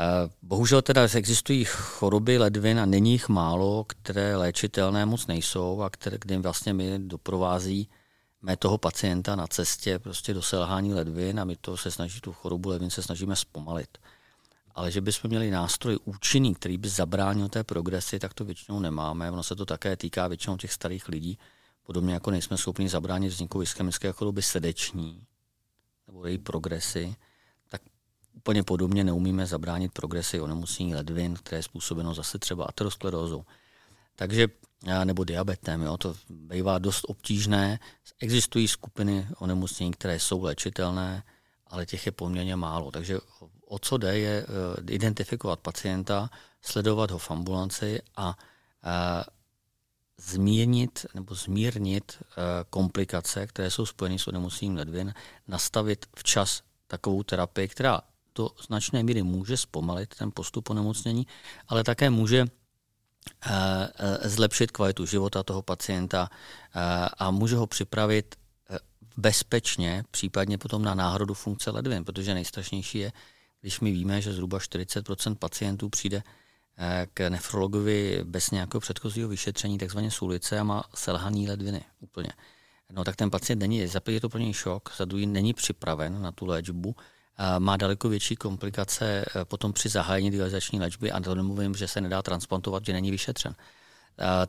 Eh, 0.00 0.04
bohužel 0.42 0.82
teda 0.82 1.08
existují 1.14 1.64
choroby 1.64 2.38
ledvin 2.38 2.80
a 2.80 2.86
není 2.86 3.12
jich 3.12 3.28
málo, 3.28 3.84
které 3.84 4.36
léčitelné 4.36 5.06
moc 5.06 5.26
nejsou 5.26 5.82
a 5.82 5.90
které, 5.90 6.18
kdy 6.20 6.36
vlastně 6.36 6.74
mi 6.74 6.98
doprovází 6.98 7.88
mé 8.44 8.56
toho 8.56 8.78
pacienta 8.78 9.36
na 9.36 9.46
cestě 9.46 9.98
prostě 9.98 10.34
do 10.34 10.42
selhání 10.42 10.94
ledvin 10.94 11.40
a 11.40 11.44
my 11.44 11.56
to 11.56 11.76
se 11.76 11.90
snaží, 11.90 12.20
tu 12.20 12.32
chorobu 12.32 12.68
ledvin 12.68 12.90
se 12.90 13.02
snažíme 13.02 13.36
zpomalit. 13.36 13.98
Ale 14.74 14.90
že 14.90 15.00
bychom 15.00 15.28
měli 15.28 15.50
nástroj 15.50 15.98
účinný, 16.04 16.54
který 16.54 16.78
by 16.78 16.88
zabránil 16.88 17.48
té 17.48 17.64
progresi, 17.64 18.18
tak 18.18 18.34
to 18.34 18.44
většinou 18.44 18.80
nemáme. 18.80 19.30
Ono 19.30 19.42
se 19.42 19.56
to 19.56 19.66
také 19.66 19.96
týká 19.96 20.28
většinou 20.28 20.56
těch 20.56 20.72
starých 20.72 21.08
lidí. 21.08 21.38
Podobně 21.82 22.14
jako 22.14 22.30
nejsme 22.30 22.56
schopni 22.56 22.88
zabránit 22.88 23.28
vzniku 23.28 23.62
ischemické 23.62 24.12
choroby 24.12 24.42
srdeční 24.42 25.26
nebo 26.06 26.26
její 26.26 26.38
progresy, 26.38 27.16
tak 27.68 27.82
úplně 28.32 28.62
podobně 28.62 29.04
neumíme 29.04 29.46
zabránit 29.46 29.92
progresi 29.92 30.40
onemocnění 30.40 30.94
ledvin, 30.94 31.34
které 31.34 31.58
je 31.58 31.62
způsobeno 31.62 32.14
zase 32.14 32.38
třeba 32.38 32.64
aterosklerózou. 32.64 33.44
Takže 34.16 34.48
nebo 34.84 35.24
diabetem. 35.24 35.82
Jo, 35.82 35.96
to 35.96 36.14
bývá 36.28 36.78
dost 36.78 37.04
obtížné. 37.08 37.78
Existují 38.20 38.68
skupiny 38.68 39.26
onemocnění, 39.38 39.92
které 39.92 40.20
jsou 40.20 40.42
léčitelné, 40.42 41.22
ale 41.66 41.86
těch 41.86 42.06
je 42.06 42.12
poměrně 42.12 42.56
málo. 42.56 42.90
Takže 42.90 43.18
o 43.66 43.78
co 43.78 43.98
jde, 43.98 44.18
je 44.18 44.46
uh, 44.46 44.84
identifikovat 44.90 45.60
pacienta, 45.60 46.30
sledovat 46.62 47.10
ho 47.10 47.18
v 47.18 47.30
ambulanci 47.30 48.02
a 48.16 48.28
uh, 48.28 49.22
zmírnit 50.18 51.06
nebo 51.14 51.34
zmírnit 51.34 52.18
uh, 52.20 52.24
komplikace, 52.70 53.46
které 53.46 53.70
jsou 53.70 53.86
spojeny 53.86 54.18
s 54.18 54.28
onemocněním 54.28 54.76
ledvin, 54.76 55.14
nastavit 55.48 56.06
včas 56.16 56.62
takovou 56.86 57.22
terapii, 57.22 57.68
která 57.68 58.00
do 58.34 58.50
značné 58.66 59.02
míry 59.02 59.22
může 59.22 59.56
zpomalit 59.56 60.14
ten 60.14 60.30
postup 60.34 60.70
onemocnění, 60.70 61.26
ale 61.68 61.84
také 61.84 62.10
může 62.10 62.44
Eh, 62.44 62.46
eh, 62.46 62.63
zlepšit 64.22 64.70
kvalitu 64.70 65.06
života 65.06 65.42
toho 65.42 65.62
pacienta 65.62 66.28
eh, 66.30 67.08
a 67.18 67.30
může 67.30 67.56
ho 67.56 67.66
připravit 67.66 68.34
bezpečně, 69.16 70.04
případně 70.10 70.58
potom 70.58 70.82
na 70.82 70.94
náhradu 70.94 71.34
funkce 71.34 71.70
ledvin, 71.70 72.04
protože 72.04 72.34
nejstrašnější 72.34 72.98
je, 72.98 73.12
když 73.60 73.80
my 73.80 73.92
víme, 73.92 74.20
že 74.20 74.32
zhruba 74.32 74.58
40 74.58 75.06
pacientů 75.38 75.88
přijde 75.88 76.22
eh, 76.78 77.06
k 77.14 77.30
nefrologovi 77.30 78.20
bez 78.24 78.50
nějakého 78.50 78.80
předchozího 78.80 79.28
vyšetření, 79.28 79.78
takzvaně 79.78 80.10
z 80.10 80.22
ulice 80.22 80.58
a 80.58 80.64
má 80.64 80.84
selhaný 80.94 81.48
ledviny 81.48 81.84
úplně. 82.00 82.30
No 82.92 83.04
tak 83.04 83.16
ten 83.16 83.30
pacient 83.30 83.58
není, 83.58 83.86
za 83.86 84.00
je 84.08 84.20
to 84.20 84.28
pro 84.28 84.40
něj 84.40 84.52
šok, 84.52 84.92
za 84.96 85.04
druhý 85.04 85.26
není 85.26 85.54
připraven 85.54 86.22
na 86.22 86.32
tu 86.32 86.46
léčbu, 86.46 86.96
má 87.58 87.76
daleko 87.76 88.08
větší 88.08 88.36
komplikace 88.36 89.24
eh, 89.24 89.44
potom 89.44 89.72
při 89.72 89.88
zahájení 89.88 90.30
dializační 90.30 90.80
léčby 90.80 91.12
a 91.12 91.20
to 91.20 91.34
nemluvím, 91.34 91.74
že 91.74 91.88
se 91.88 92.00
nedá 92.00 92.22
transplantovat, 92.22 92.84
že 92.84 92.92
není 92.92 93.10
vyšetřen. 93.10 93.54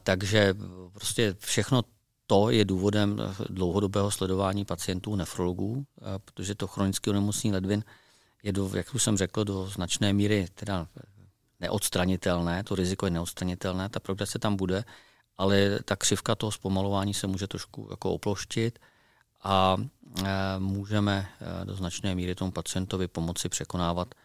Takže 0.04 0.54
prostě 0.94 1.36
všechno 1.39 1.82
to 2.27 2.50
je 2.50 2.65
důvodem 2.65 3.18
dlouhodobého 3.50 4.12
sledování 4.12 4.65
pacientů 4.65 5.15
nefrologů, 5.15 5.86
protože 6.25 6.56
to 6.56 6.68
chronické 6.68 7.10
onemocnění 7.10 7.54
ledvin 7.54 7.84
je, 8.44 8.51
do, 8.51 8.72
jak 8.74 8.96
už 8.96 9.04
jsem 9.04 9.18
řekl, 9.18 9.44
do 9.44 9.68
značné 9.68 10.13
míry 10.13 10.48
teda 10.54 10.88
neodstranitelné, 11.60 12.63
to 12.63 12.75
riziko 12.75 13.06
je 13.06 13.10
neodstranitelné, 13.10 13.89
ta 13.89 14.00
progrese 14.00 14.39
tam 14.39 14.56
bude, 14.56 14.84
ale 15.38 15.80
ta 15.86 15.96
křivka 15.96 16.36
toho 16.36 16.51
zpomalování 16.51 17.13
se 17.13 17.27
může 17.27 17.48
trošku 17.48 17.88
jako 17.92 18.13
oploštit 18.13 18.80
a 19.45 19.77
můžeme 20.59 21.27
do 21.63 21.75
značné 21.75 22.15
míry 22.15 22.35
tomu 22.35 22.51
pacientovi 22.51 23.07
pomoci 23.07 23.49
překonávat 23.49 24.15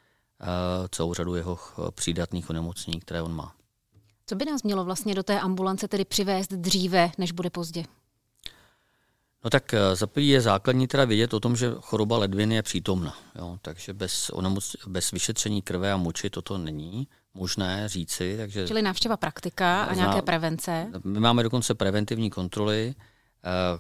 celou 0.90 1.14
řadu 1.14 1.34
jeho 1.34 1.58
přídatných 1.90 2.50
onemocnění, 2.50 3.00
které 3.00 3.22
on 3.22 3.34
má. 3.34 3.54
Co 4.26 4.36
by 4.36 4.44
nás 4.44 4.62
mělo 4.62 4.84
vlastně 4.84 5.14
do 5.14 5.22
té 5.22 5.40
ambulance 5.40 5.88
tedy 5.88 6.04
přivést 6.04 6.52
dříve, 6.52 7.10
než 7.18 7.32
bude 7.32 7.50
pozdě? 7.50 7.84
No 9.44 9.50
tak 9.50 9.74
za 9.94 10.06
je 10.16 10.40
základní 10.40 10.86
teda 10.86 11.04
vědět 11.04 11.34
o 11.34 11.40
tom, 11.40 11.56
že 11.56 11.72
choroba 11.80 12.18
ledviny 12.18 12.54
je 12.54 12.62
přítomna. 12.62 13.16
Jo? 13.38 13.58
Takže 13.62 13.92
bez, 13.92 14.30
onemoc, 14.30 14.76
bez 14.86 15.10
vyšetření 15.10 15.62
krve 15.62 15.92
a 15.92 15.96
moči 15.96 16.30
toto 16.30 16.58
není 16.58 17.08
možné 17.34 17.88
říci. 17.88 18.36
Takže 18.36 18.68
Čili 18.68 18.82
návštěva 18.82 19.16
praktika 19.16 19.84
a 19.84 19.94
nějaké 19.94 20.22
prevence? 20.22 20.86
My 21.04 21.20
máme 21.20 21.42
dokonce 21.42 21.74
preventivní 21.74 22.30
kontroly 22.30 22.94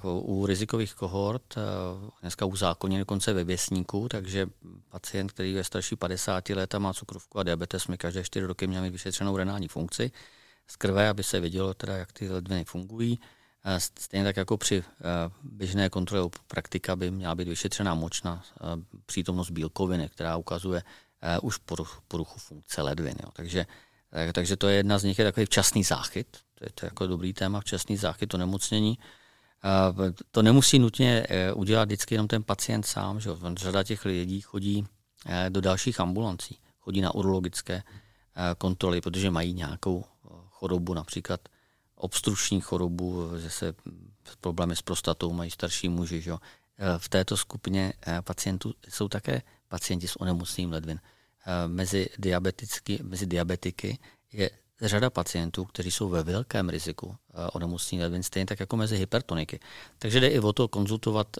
u 0.02 0.46
rizikových 0.46 0.94
kohort, 0.94 1.56
uh, 1.56 1.62
dneska 2.20 2.44
u 2.44 2.56
zákoně 2.56 2.98
dokonce 2.98 3.32
ve 3.32 3.44
věsníku, 3.44 4.08
takže 4.08 4.46
pacient, 4.88 5.32
který 5.32 5.52
je 5.52 5.64
starší 5.64 5.96
50 5.96 6.48
let 6.48 6.74
a 6.74 6.78
má 6.78 6.92
cukrovku 6.92 7.38
a 7.38 7.42
diabetes, 7.42 7.86
my 7.86 7.98
každé 7.98 8.24
4 8.24 8.46
roky 8.46 8.66
měli 8.66 8.82
mít 8.82 8.90
vyšetřenou 8.90 9.36
renální 9.36 9.68
funkci 9.68 10.10
z 10.66 10.76
krve, 10.76 11.08
aby 11.08 11.22
se 11.22 11.40
vědělo, 11.40 11.74
teda, 11.74 11.96
jak 11.96 12.12
ty 12.12 12.30
ledviny 12.30 12.64
fungují. 12.64 13.20
Stejně 13.78 14.24
tak 14.24 14.36
jako 14.36 14.56
při 14.56 14.84
běžné 15.42 15.90
kontrole 15.90 16.30
praktika 16.46 16.96
by 16.96 17.10
měla 17.10 17.34
být 17.34 17.48
vyšetřená 17.48 17.94
močna 17.94 18.42
přítomnost 19.06 19.50
bílkoviny, 19.50 20.08
která 20.08 20.36
ukazuje 20.36 20.82
už 21.42 21.56
poruchu, 22.08 22.38
funkce 22.38 22.82
ledvin. 22.82 23.14
Jo. 23.22 23.30
Takže, 23.32 23.66
takže 24.32 24.56
to 24.56 24.68
je 24.68 24.76
jedna 24.76 24.98
z 24.98 25.04
nich, 25.04 25.18
je 25.18 25.24
takový 25.24 25.46
včasný 25.46 25.84
záchyt. 25.84 26.38
To 26.54 26.64
je 26.64 26.70
to 26.74 26.86
jako 26.86 27.06
dobrý 27.06 27.32
téma, 27.32 27.60
včasný 27.60 27.96
záchyt, 27.96 28.26
to 28.26 28.38
nemocnění. 28.38 28.98
To 30.30 30.42
nemusí 30.42 30.78
nutně 30.78 31.26
e, 31.28 31.52
udělat 31.52 31.84
vždycky 31.84 32.14
jenom 32.14 32.28
ten 32.28 32.42
pacient 32.42 32.86
sám. 32.86 33.20
Že? 33.20 33.30
Řada 33.56 33.82
těch 33.82 34.04
lidí 34.04 34.40
chodí 34.40 34.86
e, 35.26 35.50
do 35.50 35.60
dalších 35.60 36.00
ambulancí, 36.00 36.58
chodí 36.80 37.00
na 37.00 37.14
urologické 37.14 37.74
e, 37.74 37.82
kontroly, 38.58 39.00
protože 39.00 39.30
mají 39.30 39.54
nějakou 39.54 40.04
chorobu, 40.48 40.94
například 40.94 41.40
obstruční 41.94 42.60
chorobu, 42.60 43.38
že 43.38 43.50
se 43.50 43.74
problémy 44.40 44.76
s 44.76 44.82
prostatou 44.82 45.32
mají 45.32 45.50
starší 45.50 45.88
muži. 45.88 46.20
Že? 46.20 46.32
V 46.98 47.08
této 47.08 47.36
skupině 47.36 47.92
eh, 48.06 48.22
pacientů 48.22 48.74
jsou 48.88 49.08
také 49.08 49.42
pacienti 49.68 50.08
s 50.08 50.20
onemocněním 50.20 50.72
ledvin. 50.72 51.00
Eh, 51.00 51.68
mezi, 51.68 52.08
mezi 53.02 53.26
diabetiky 53.26 53.98
je 54.32 54.50
řada 54.80 55.10
pacientů, 55.10 55.64
kteří 55.64 55.90
jsou 55.90 56.08
ve 56.08 56.22
velkém 56.22 56.68
riziku 56.68 57.16
eh, 57.16 57.50
onemocnění 57.52 58.02
ledvin, 58.02 58.22
stejně 58.22 58.46
tak 58.46 58.60
jako 58.60 58.76
mezi 58.76 58.96
hypertoniky. 58.96 59.60
Takže 59.98 60.20
jde 60.20 60.28
i 60.28 60.40
o 60.40 60.52
to 60.52 60.68
konzultovat 60.68 61.36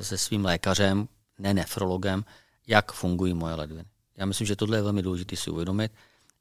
se 0.00 0.18
svým 0.18 0.44
lékařem, 0.44 1.08
ne 1.38 1.54
nefrologem, 1.54 2.24
jak 2.66 2.92
fungují 2.92 3.34
moje 3.34 3.54
ledviny. 3.54 3.84
Já 4.16 4.26
myslím, 4.26 4.46
že 4.46 4.56
tohle 4.56 4.78
je 4.78 4.82
velmi 4.82 5.02
důležité 5.02 5.36
si 5.36 5.50
uvědomit, 5.50 5.92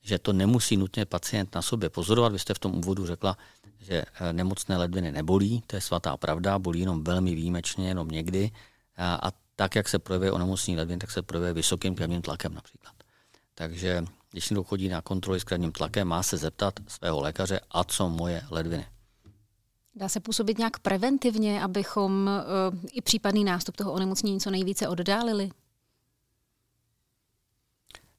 že 0.01 0.19
to 0.19 0.33
nemusí 0.33 0.77
nutně 0.77 1.05
pacient 1.05 1.55
na 1.55 1.61
sobě 1.61 1.89
pozorovat. 1.89 2.31
Vy 2.31 2.39
jste 2.39 2.53
v 2.53 2.59
tom 2.59 2.75
úvodu 2.75 3.05
řekla, 3.05 3.37
že 3.79 4.03
eh, 4.21 4.33
nemocné 4.33 4.77
ledviny 4.77 5.11
nebolí, 5.11 5.63
to 5.67 5.75
je 5.75 5.81
svatá 5.81 6.17
pravda, 6.17 6.59
bolí 6.59 6.79
jenom 6.79 7.03
velmi 7.03 7.35
výjimečně, 7.35 7.87
jenom 7.87 8.07
někdy. 8.07 8.51
A, 8.97 9.15
a 9.15 9.31
tak, 9.55 9.75
jak 9.75 9.89
se 9.89 9.99
projevuje 9.99 10.31
onemocnění 10.31 10.77
ledvin, 10.77 10.99
tak 10.99 11.11
se 11.11 11.21
projevuje 11.21 11.53
vysokým 11.53 11.95
krevním 11.95 12.21
tlakem 12.21 12.53
například. 12.53 12.93
Takže 13.55 14.05
když 14.31 14.49
někdo 14.49 14.63
chodí 14.63 14.89
na 14.89 15.01
kontroly 15.01 15.39
s 15.39 15.43
krevním 15.43 15.71
tlakem, 15.71 16.07
má 16.07 16.23
se 16.23 16.37
zeptat 16.37 16.73
svého 16.87 17.21
lékaře, 17.21 17.59
a 17.71 17.83
co 17.83 18.09
moje 18.09 18.41
ledviny. 18.51 18.85
Dá 19.95 20.09
se 20.09 20.19
působit 20.19 20.57
nějak 20.57 20.79
preventivně, 20.79 21.63
abychom 21.63 22.29
uh, 22.73 22.79
i 22.91 23.01
případný 23.01 23.43
nástup 23.43 23.75
toho 23.75 23.91
onemocnění 23.93 24.39
co 24.39 24.51
nejvíce 24.51 24.87
oddálili? 24.87 25.49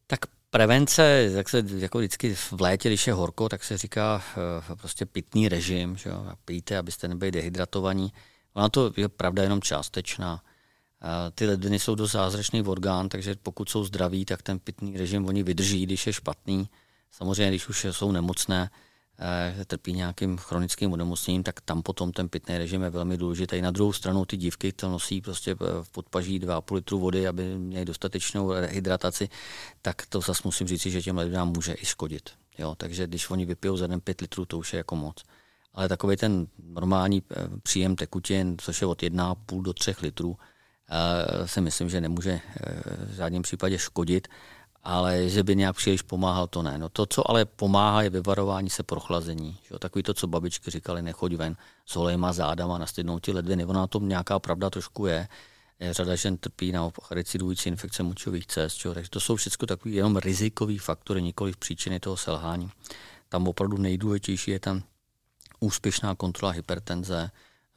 Tak 0.07 0.21
Prevence, 0.51 1.31
jak 1.33 1.49
se 1.49 1.65
jako 1.77 1.99
vždycky 1.99 2.35
v 2.35 2.61
létě, 2.61 2.89
když 2.89 3.07
je 3.07 3.13
horko, 3.13 3.49
tak 3.49 3.65
se 3.65 3.79
říká 3.79 4.23
uh, 4.69 4.77
prostě 4.77 5.07
pitný 5.07 5.49
režim, 5.49 5.97
že 5.97 6.11
jo? 6.11 6.27
pijte, 6.45 6.79
abyste 6.79 7.09
nebyli 7.09 7.31
dehydratovaní. 7.31 8.13
Ona 8.55 8.69
to 8.69 8.93
je 8.97 9.09
pravda 9.09 9.43
jenom 9.43 9.63
částečná. 9.63 10.43
Ty 11.35 11.47
ledviny 11.47 11.79
jsou 11.79 11.95
dost 11.95 12.13
zázračný 12.13 12.63
orgán, 12.63 13.09
takže 13.09 13.35
pokud 13.43 13.69
jsou 13.69 13.85
zdraví, 13.85 14.25
tak 14.25 14.43
ten 14.43 14.59
pitný 14.59 14.97
režim 14.97 15.27
oni 15.27 15.43
vydrží, 15.43 15.87
když 15.87 16.07
je 16.07 16.13
špatný. 16.13 16.69
Samozřejmě, 17.11 17.49
když 17.49 17.69
už 17.69 17.87
jsou 17.91 18.13
nemocné, 18.13 18.71
Eh, 19.23 19.65
trpí 19.65 19.93
nějakým 19.93 20.37
chronickým 20.37 20.93
onemocněním, 20.93 21.43
tak 21.43 21.61
tam 21.61 21.83
potom 21.83 22.13
ten 22.13 22.29
pitný 22.29 22.59
režim 22.59 22.83
je 22.83 22.91
velmi 22.91 23.17
důležitý. 23.17 23.63
Na 23.63 23.71
druhou 23.71 23.93
stranu 23.93 24.25
ty 24.25 24.37
dívky, 24.37 24.73
to 24.73 24.89
nosí 24.89 25.21
prostě 25.21 25.51
eh, 25.51 25.57
v 25.83 25.91
podpaží 25.91 26.41
2,5 26.41 26.75
litru 26.75 26.99
vody, 26.99 27.29
aby 27.29 27.59
měly 27.59 27.85
dostatečnou 27.85 28.49
hydrataci, 28.49 29.29
tak 29.83 30.07
to 30.07 30.21
zase 30.21 30.43
musím 30.45 30.67
říct, 30.67 30.83
že 30.83 31.03
těm 31.03 31.19
lidem 31.19 31.49
může 31.49 31.75
i 31.75 31.87
škodit. 31.87 32.31
Jo, 32.59 32.75
takže 32.75 33.07
když 33.07 33.31
oni 33.31 33.45
vypijou 33.45 33.77
za 33.77 33.87
den 33.87 34.01
5 34.01 34.21
litrů, 34.21 34.45
to 34.45 34.59
už 34.59 34.73
je 34.73 34.77
jako 34.77 34.97
moc. 34.97 35.23
Ale 35.75 35.89
takový 35.89 36.17
ten 36.17 36.47
normální 36.65 37.23
eh, 37.31 37.49
příjem 37.63 37.97
tekutin, 37.97 38.57
což 38.59 38.81
je 38.81 38.87
od 38.87 39.03
1,5 39.03 39.63
do 39.63 39.73
3 39.73 39.95
litrů, 40.03 40.37
si 41.47 41.61
myslím, 41.61 41.91
že 41.91 42.01
nemůže 42.01 42.41
v 43.07 43.15
žádném 43.15 43.43
případě 43.43 43.79
škodit 43.79 44.29
ale 44.83 45.29
že 45.29 45.43
by 45.43 45.57
nějak 45.57 45.77
příliš 45.77 46.03
pomáhal, 46.03 46.47
to 46.47 46.63
ne. 46.63 46.79
No 46.79 46.89
to, 46.89 47.07
co 47.07 47.31
ale 47.31 47.45
pomáhá, 47.45 48.03
je 48.03 48.11
vyvarování 48.11 48.71
se 48.71 48.83
prochlazení. 48.83 49.59
Že? 49.63 49.79
Takový 49.79 50.03
to, 50.03 50.15
co 50.15 50.27
babičky 50.27 50.71
říkali, 50.71 51.03
nechoď 51.03 51.35
ven 51.35 51.57
s 51.87 51.97
holejma 51.97 52.33
zádama, 52.33 52.79
nastydnou 52.79 53.19
ti 53.19 53.33
ledviny. 53.33 53.65
Ona 53.65 53.87
to 53.87 54.01
nějaká 54.01 54.39
pravda 54.39 54.71
trošku 54.71 55.07
je. 55.07 55.29
řada 55.91 56.17
žen 56.17 56.37
trpí 56.37 56.73
na 56.73 56.91
recidující 57.11 57.69
infekce 57.69 58.03
močových 58.03 58.47
cest. 58.47 58.81
Že? 58.81 58.95
Takže 58.95 59.11
to 59.11 59.21
jsou 59.21 59.37
všechno 59.37 59.67
takový 59.67 59.95
jenom 59.95 60.17
rizikový 60.17 60.79
faktory, 60.79 61.23
nikoli 61.23 61.53
příčiny 61.59 62.01
toho 62.01 62.17
selhání. 62.17 62.71
Tam 63.29 63.49
opravdu 63.49 63.77
nejdůležitější 63.77 64.51
je 64.51 64.61
tam 64.61 64.83
úspěšná 65.61 66.15
kontrola 66.15 66.53
hypertenze, 66.53 67.31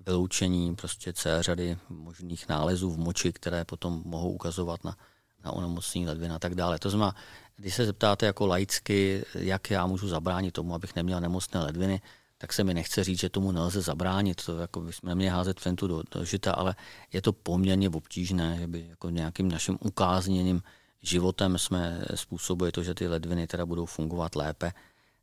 vyloučení 0.06 0.76
prostě 0.76 1.14
C 1.14 1.44
řady 1.44 1.78
možných 1.90 2.50
nálezů 2.50 2.92
v 2.92 2.98
moči, 2.98 3.34
které 3.34 3.66
potom 3.66 4.02
mohou 4.06 4.32
ukazovat 4.32 4.84
na 4.84 4.96
na 5.44 5.52
onemocnění 5.52 6.08
ledvin 6.08 6.32
a 6.32 6.40
tak 6.40 6.56
dále. 6.56 6.80
To 6.80 6.90
znamená, 6.90 7.16
když 7.56 7.76
se 7.76 7.86
zeptáte 7.86 8.26
jako 8.26 8.48
laicky, 8.48 9.26
jak 9.36 9.72
já 9.72 9.86
můžu 9.86 10.08
zabránit 10.08 10.52
tomu, 10.52 10.76
abych 10.76 10.96
neměl 10.96 11.22
nemocné 11.22 11.60
ledviny, 11.60 12.02
tak 12.38 12.54
se 12.54 12.64
mi 12.64 12.74
nechce 12.74 13.04
říct, 13.04 13.20
že 13.20 13.30
tomu 13.30 13.52
nelze 13.52 13.82
zabránit, 13.82 14.46
to 14.46 14.58
jako 14.58 14.82
bychom 14.82 15.10
neměli 15.10 15.30
házet 15.30 15.60
fentu 15.60 15.88
do, 15.88 16.04
do 16.12 16.26
žita, 16.26 16.54
ale 16.54 16.76
je 17.14 17.22
to 17.22 17.34
poměrně 17.34 17.90
obtížné, 17.90 18.58
že 18.60 18.68
by 18.68 18.86
jako 18.90 19.10
nějakým 19.10 19.52
naším 19.52 19.78
ukázněným 19.82 20.64
životem 21.02 21.58
jsme 21.58 22.06
způsobili 22.16 22.72
to, 22.72 22.84
že 22.84 22.94
ty 22.94 23.08
ledviny 23.08 23.48
teda 23.48 23.66
budou 23.66 23.86
fungovat 23.86 24.36
lépe, 24.36 24.68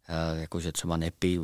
e, 0.08 0.40
jakože 0.40 0.72
třeba 0.72 0.96
nepij, 0.96 1.40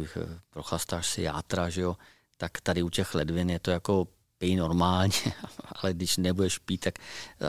prochlastáš 0.50 1.06
si 1.06 1.22
játra, 1.22 1.70
že 1.70 1.80
jo, 1.80 1.96
tak 2.36 2.60
tady 2.60 2.82
u 2.82 2.90
těch 2.90 3.14
ledvin 3.14 3.50
je 3.50 3.58
to 3.58 3.70
jako 3.70 4.08
pij 4.38 4.56
normálně, 4.56 5.14
ale 5.82 5.94
když 5.94 6.16
nebudeš 6.16 6.58
pít, 6.58 6.80
tak 6.80 6.98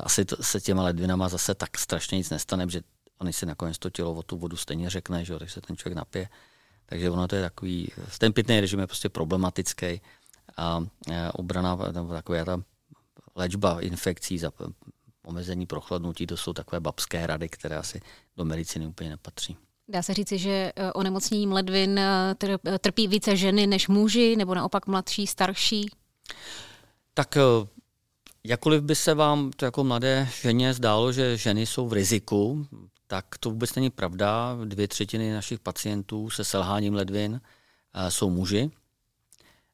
asi 0.03 0.25
to, 0.25 0.43
se 0.43 0.61
těma 0.61 0.83
ledvinama 0.83 1.29
zase 1.29 1.55
tak 1.55 1.77
strašně 1.77 2.17
nic 2.17 2.29
nestane, 2.29 2.69
že 2.69 2.81
oni 3.19 3.33
si 3.33 3.45
nakonec 3.45 3.77
to 3.77 3.89
tělo 3.89 4.13
o 4.13 4.23
tu 4.23 4.37
vodu 4.37 4.57
stejně 4.57 4.89
řekne, 4.89 5.25
že 5.25 5.39
takže 5.39 5.53
se 5.53 5.61
ten 5.61 5.77
člověk 5.77 5.95
napije. 5.95 6.29
Takže 6.85 7.09
ono 7.09 7.27
to 7.27 7.35
je 7.35 7.41
takový, 7.41 7.91
ten 8.17 8.33
pitný 8.33 8.59
režim 8.59 8.79
je 8.79 8.87
prostě 8.87 9.09
problematický 9.09 10.01
a 10.57 10.81
obrana, 11.33 11.75
nebo 11.91 12.13
taková 12.13 12.45
ta 12.45 12.63
léčba 13.35 13.81
infekcí 13.81 14.37
za 14.37 14.51
omezení 15.25 15.65
prochladnutí, 15.65 16.27
to 16.27 16.37
jsou 16.37 16.53
takové 16.53 16.79
babské 16.79 17.27
rady, 17.27 17.49
které 17.49 17.77
asi 17.77 18.01
do 18.37 18.45
medicíny 18.45 18.87
úplně 18.87 19.09
nepatří. 19.09 19.57
Dá 19.89 20.01
se 20.01 20.13
říci, 20.13 20.37
že 20.37 20.71
e, 20.75 20.93
onemocněním 20.93 21.51
ledvin 21.51 21.99
e, 21.99 22.35
trpí 22.79 23.07
více 23.07 23.37
ženy 23.37 23.67
než 23.67 23.87
muži, 23.87 24.35
nebo 24.35 24.55
naopak 24.55 24.87
mladší, 24.87 25.27
starší? 25.27 25.89
Tak 27.13 27.37
eh, 27.37 27.41
Jakkoliv 28.43 28.81
by 28.83 28.95
se 28.95 29.13
vám 29.13 29.51
to 29.51 29.65
jako 29.65 29.83
mladé 29.83 30.29
ženě 30.41 30.73
zdálo, 30.73 31.11
že 31.11 31.37
ženy 31.37 31.65
jsou 31.65 31.87
v 31.87 31.93
riziku, 31.93 32.67
tak 33.07 33.25
to 33.39 33.49
vůbec 33.49 33.75
není 33.75 33.89
pravda. 33.89 34.57
Dvě 34.65 34.87
třetiny 34.87 35.33
našich 35.33 35.59
pacientů 35.59 36.29
se 36.29 36.43
selháním 36.43 36.93
ledvin 36.93 37.41
eh, 37.93 38.11
jsou 38.11 38.29
muži. 38.29 38.71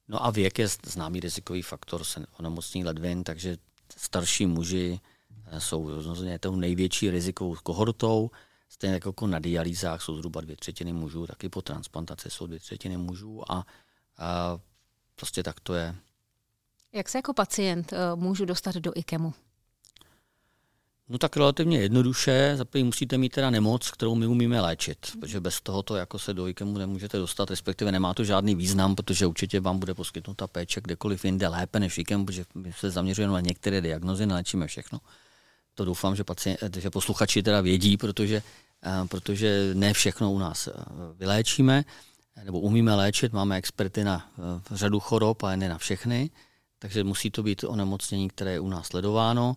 No 0.08 0.26
a 0.26 0.32
věk 0.32 0.60
je 0.60 0.68
známý 0.68 1.20
rizikový 1.20 1.62
faktor 1.62 2.04
se 2.04 2.26
onemocní 2.40 2.84
ledvin, 2.86 3.24
takže 3.24 3.58
starší 3.98 4.46
muži 4.46 5.00
eh, 5.46 5.60
jsou 5.60 5.90
rozhodně 5.90 6.40
tou 6.40 6.56
největší 6.56 7.10
rizikovou 7.10 7.56
kohortou. 7.64 8.32
Stejně 8.74 8.94
jako 8.94 9.28
na 9.28 9.40
dialýzách 9.40 10.02
jsou 10.02 10.16
zhruba 10.16 10.42
dvě 10.42 10.56
třetiny 10.56 10.94
mužů, 10.94 11.28
taky 11.28 11.50
po 11.50 11.62
transplantaci 11.62 12.30
jsou 12.30 12.48
dvě 12.48 12.60
třetiny 12.60 12.98
mužů 12.98 13.52
a, 13.52 13.66
a 14.18 14.60
prostě 15.16 15.44
tak 15.44 15.60
to 15.60 15.74
je. 15.74 15.96
Jak 16.94 17.10
se 17.10 17.18
jako 17.18 17.34
pacient 17.34 17.94
uh, 17.94 18.22
můžu 18.22 18.46
dostat 18.46 18.76
do 18.76 18.92
IKEMu? 18.96 19.34
No 21.10 21.18
tak 21.18 21.38
relativně 21.38 21.80
jednoduše, 21.80 22.54
za 22.56 22.66
musíte 22.84 23.18
mít 23.18 23.34
teda 23.34 23.50
nemoc, 23.50 23.92
kterou 23.92 24.16
my 24.16 24.28
umíme 24.28 24.62
léčit, 24.62 24.98
protože 25.20 25.40
bez 25.40 25.62
tohoto 25.62 25.96
jako 25.96 26.20
se 26.20 26.34
do 26.34 26.48
IKEMu 26.48 26.78
nemůžete 26.78 27.18
dostat, 27.18 27.50
respektive 27.50 27.92
nemá 27.92 28.14
to 28.14 28.24
žádný 28.24 28.56
význam, 28.56 28.96
protože 28.96 29.26
určitě 29.26 29.60
vám 29.60 29.80
bude 29.80 29.94
poskytnuta 29.94 30.48
péče 30.48 30.82
kdekoliv 30.82 31.26
jinde 31.26 31.48
lépe 31.48 31.80
než 31.80 31.98
IKEM, 31.98 32.26
protože 32.26 32.46
my 32.56 32.74
se 32.74 32.92
zaměřujeme 32.92 33.34
na 33.34 33.40
některé 33.40 33.82
diagnozy, 33.82 34.26
neléčíme 34.26 34.68
všechno. 34.68 35.00
To 35.76 35.86
doufám, 35.86 36.16
že, 36.16 36.24
pacient, 36.24 36.78
že 36.78 36.90
posluchači 36.90 37.44
teda 37.44 37.62
vědí, 37.62 37.98
protože, 37.98 38.44
eh, 38.84 39.08
protože 39.08 39.72
ne 39.74 39.94
všechno 39.94 40.32
u 40.32 40.40
nás 40.40 40.68
eh, 40.68 40.72
vyléčíme, 41.18 41.84
nebo 42.44 42.60
umíme 42.60 42.96
léčit, 42.96 43.34
máme 43.34 43.58
experty 43.58 44.04
na 44.04 44.32
eh, 44.38 44.42
řadu 44.76 45.00
chorob, 45.00 45.44
ale 45.44 45.58
ne 45.58 45.70
na 45.70 45.78
všechny, 45.78 46.30
takže 46.80 47.04
musí 47.04 47.32
to 47.32 47.44
být 47.44 47.64
onemocnění, 47.64 48.30
které 48.30 48.52
je 48.52 48.60
u 48.60 48.70
nás 48.70 48.88
sledováno 48.88 49.56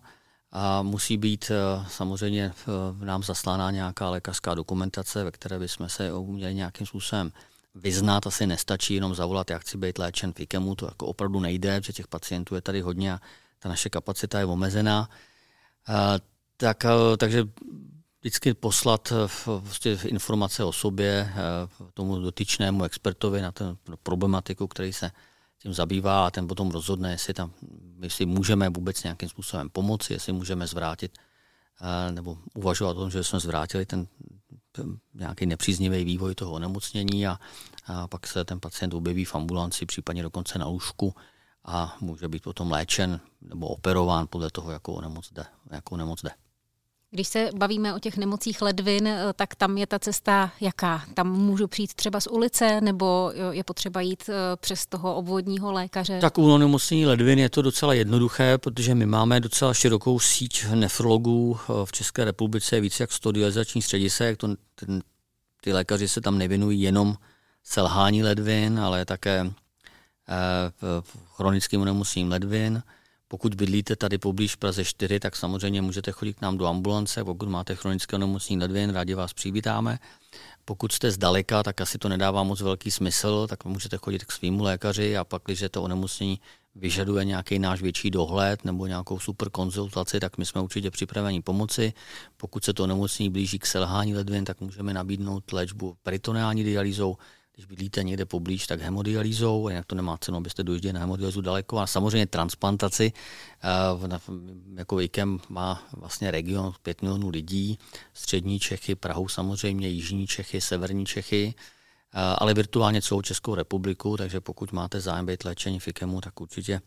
a 0.51 0.81
musí 0.81 1.17
být 1.17 1.51
samozřejmě 1.87 2.53
nám 2.99 3.23
zaslána 3.23 3.71
nějaká 3.71 4.09
lékařská 4.09 4.55
dokumentace, 4.55 5.23
ve 5.23 5.31
které 5.31 5.59
bychom 5.59 5.89
se 5.89 6.13
uměli 6.13 6.55
nějakým 6.55 6.87
způsobem 6.87 7.31
vyznat. 7.75 8.27
Asi 8.27 8.47
nestačí 8.47 8.93
jenom 8.93 9.15
zavolat, 9.15 9.49
jak 9.49 9.61
chci 9.61 9.77
být 9.77 9.97
léčen 9.97 10.33
v 10.33 10.39
IKEMu, 10.39 10.75
to 10.75 10.85
jako 10.85 11.05
opravdu 11.05 11.39
nejde, 11.39 11.81
protože 11.81 11.93
těch 11.93 12.07
pacientů 12.07 12.55
je 12.55 12.61
tady 12.61 12.81
hodně 12.81 13.13
a 13.13 13.19
ta 13.59 13.69
naše 13.69 13.89
kapacita 13.89 14.39
je 14.39 14.45
omezená. 14.45 15.09
Tak, 16.57 16.85
takže 17.17 17.43
vždycky 18.19 18.53
poslat 18.53 19.13
vlastně 19.45 19.97
informace 20.05 20.63
o 20.63 20.73
sobě 20.73 21.33
tomu 21.93 22.19
dotyčnému 22.19 22.83
expertovi 22.83 23.41
na 23.41 23.51
ten 23.51 23.77
problematiku, 24.03 24.67
který 24.67 24.93
se 24.93 25.11
tím 25.61 25.73
zabývá 25.73 26.27
a 26.27 26.31
ten 26.31 26.47
potom 26.47 26.71
rozhodne, 26.71 27.11
jestli, 27.11 27.33
tam, 27.33 27.51
jestli 28.01 28.25
můžeme 28.25 28.69
vůbec 28.69 29.03
nějakým 29.03 29.29
způsobem 29.29 29.69
pomoci, 29.69 30.13
jestli 30.13 30.33
můžeme 30.33 30.67
zvrátit 30.67 31.17
nebo 32.11 32.37
uvažovat 32.53 32.97
o 32.97 32.99
tom, 32.99 33.11
že 33.11 33.23
jsme 33.23 33.39
zvrátili 33.39 33.85
ten, 33.85 34.07
ten 34.71 34.97
nějaký 35.13 35.45
nepříznivý 35.45 36.03
vývoj 36.03 36.35
toho 36.35 36.51
onemocnění 36.51 37.27
a, 37.27 37.39
a 37.85 38.07
pak 38.07 38.27
se 38.27 38.45
ten 38.45 38.59
pacient 38.59 38.93
objeví 38.93 39.25
v 39.25 39.35
ambulanci, 39.35 39.85
případně 39.85 40.23
dokonce 40.23 40.59
na 40.59 40.67
lůžku 40.67 41.15
a 41.67 41.97
může 42.01 42.27
být 42.27 42.43
potom 42.43 42.71
léčen 42.71 43.19
nebo 43.41 43.67
operován 43.67 44.27
podle 44.29 44.49
toho, 44.51 44.71
jakou 44.71 45.01
nemoc 45.01 45.31
jde. 45.31 45.45
Jakou 45.71 45.95
nemoc 45.95 46.21
jde. 46.21 46.29
Když 47.11 47.27
se 47.27 47.49
bavíme 47.55 47.95
o 47.95 47.99
těch 47.99 48.17
nemocích 48.17 48.61
ledvin, 48.61 49.07
eh, 49.07 49.33
tak 49.35 49.55
tam 49.55 49.77
je 49.77 49.87
ta 49.87 49.99
cesta 49.99 50.51
jaká? 50.61 51.03
Tam 51.13 51.31
můžu 51.31 51.67
přijít 51.67 51.93
třeba 51.93 52.19
z 52.19 52.27
ulice, 52.27 52.81
nebo 52.81 53.31
je 53.51 53.63
potřeba 53.63 54.01
jít 54.01 54.23
eh, 54.29 54.33
přes 54.55 54.85
toho 54.85 55.15
obvodního 55.15 55.71
lékaře? 55.71 56.19
Tak 56.21 56.37
u 56.37 56.53
onemocnění 56.53 57.05
ledvin 57.05 57.39
je 57.39 57.49
to 57.49 57.61
docela 57.61 57.93
jednoduché, 57.93 58.57
protože 58.57 58.95
my 58.95 59.05
máme 59.05 59.39
docela 59.39 59.73
širokou 59.73 60.19
síť 60.19 60.65
nefrologů 60.75 61.57
eh, 61.59 61.85
v 61.85 61.91
České 61.91 62.25
republice, 62.25 62.79
více 62.79 63.03
jak 63.03 63.11
100 63.11 63.31
dializačních 63.31 63.85
středisek. 63.85 64.37
To, 64.37 64.47
ten, 64.75 65.01
ty 65.61 65.73
lékaři 65.73 66.07
se 66.07 66.21
tam 66.21 66.37
nevěnují 66.37 66.81
jenom 66.81 67.15
selhání 67.63 68.23
ledvin, 68.23 68.79
ale 68.79 69.05
také 69.05 69.51
chronickým 71.35 71.81
onemocněním 71.81 72.31
ledvin. 72.31 72.83
Pokud 73.27 73.55
bydlíte 73.55 73.95
tady 73.95 74.17
poblíž 74.17 74.55
Praze 74.55 74.85
4, 74.85 75.19
tak 75.19 75.35
samozřejmě 75.35 75.81
můžete 75.81 76.11
chodit 76.11 76.33
k 76.33 76.41
nám 76.41 76.57
do 76.57 76.65
ambulance. 76.67 77.23
Pokud 77.23 77.49
máte 77.49 77.75
chronické 77.75 78.15
onemocnění 78.15 78.61
ledvin, 78.61 78.89
rádi 78.89 79.13
vás 79.13 79.33
přivítáme. 79.33 79.99
Pokud 80.65 80.91
jste 80.91 81.11
zdaleka, 81.11 81.63
tak 81.63 81.81
asi 81.81 81.97
to 81.97 82.09
nedává 82.09 82.43
moc 82.43 82.61
velký 82.61 82.91
smysl, 82.91 83.47
tak 83.47 83.65
můžete 83.65 83.97
chodit 83.97 84.25
k 84.25 84.31
svýmu 84.31 84.63
lékaři 84.63 85.17
a 85.17 85.23
pak, 85.23 85.41
když 85.45 85.63
to 85.71 85.83
onemocnění 85.83 86.39
vyžaduje 86.75 87.25
nějaký 87.25 87.59
náš 87.59 87.81
větší 87.81 88.11
dohled 88.11 88.65
nebo 88.65 88.87
nějakou 88.87 89.19
super 89.19 89.49
konzultaci, 89.49 90.19
tak 90.19 90.37
my 90.37 90.45
jsme 90.45 90.61
určitě 90.61 90.91
připraveni 90.91 91.41
pomoci. 91.41 91.93
Pokud 92.37 92.63
se 92.63 92.73
to 92.73 92.83
onemocnění 92.83 93.29
blíží 93.29 93.59
k 93.59 93.65
selhání 93.65 94.15
ledvin, 94.15 94.45
tak 94.45 94.61
můžeme 94.61 94.93
nabídnout 94.93 95.51
léčbu 95.51 95.97
peritoneální 96.03 96.63
dialýzou, 96.63 97.17
když 97.57 97.65
bydlíte 97.65 98.03
někde 98.03 98.25
poblíž, 98.25 98.67
tak 98.67 98.81
hemodialýzou, 98.81 99.69
jinak 99.69 99.85
to 99.85 99.95
nemá 99.95 100.17
cenu, 100.17 100.37
abyste 100.37 100.63
dojížděli 100.63 100.93
na 100.93 100.99
hemodialýzu 100.99 101.41
daleko. 101.41 101.79
A 101.79 101.87
samozřejmě 101.87 102.27
transplantaci, 102.27 103.13
eh, 103.63 104.19
jako 104.75 105.01
IKEM 105.01 105.39
má 105.49 105.87
vlastně 105.91 106.31
region 106.31 106.73
5 106.81 107.01
milionů 107.01 107.29
lidí, 107.29 107.79
střední 108.13 108.59
Čechy, 108.59 108.95
Prahu 108.95 109.27
samozřejmě, 109.27 109.87
jižní 109.87 110.27
Čechy, 110.27 110.61
severní 110.61 111.05
Čechy, 111.05 111.53
eh, 111.57 112.19
ale 112.37 112.53
virtuálně 112.53 113.01
celou 113.01 113.21
Českou 113.21 113.55
republiku, 113.55 114.17
takže 114.17 114.41
pokud 114.41 114.71
máte 114.71 115.01
zájem 115.01 115.25
být 115.25 115.45
léčení 115.45 115.79
v 115.79 115.87
IKEMu, 115.87 116.21
tak 116.21 116.41
určitě 116.41 116.81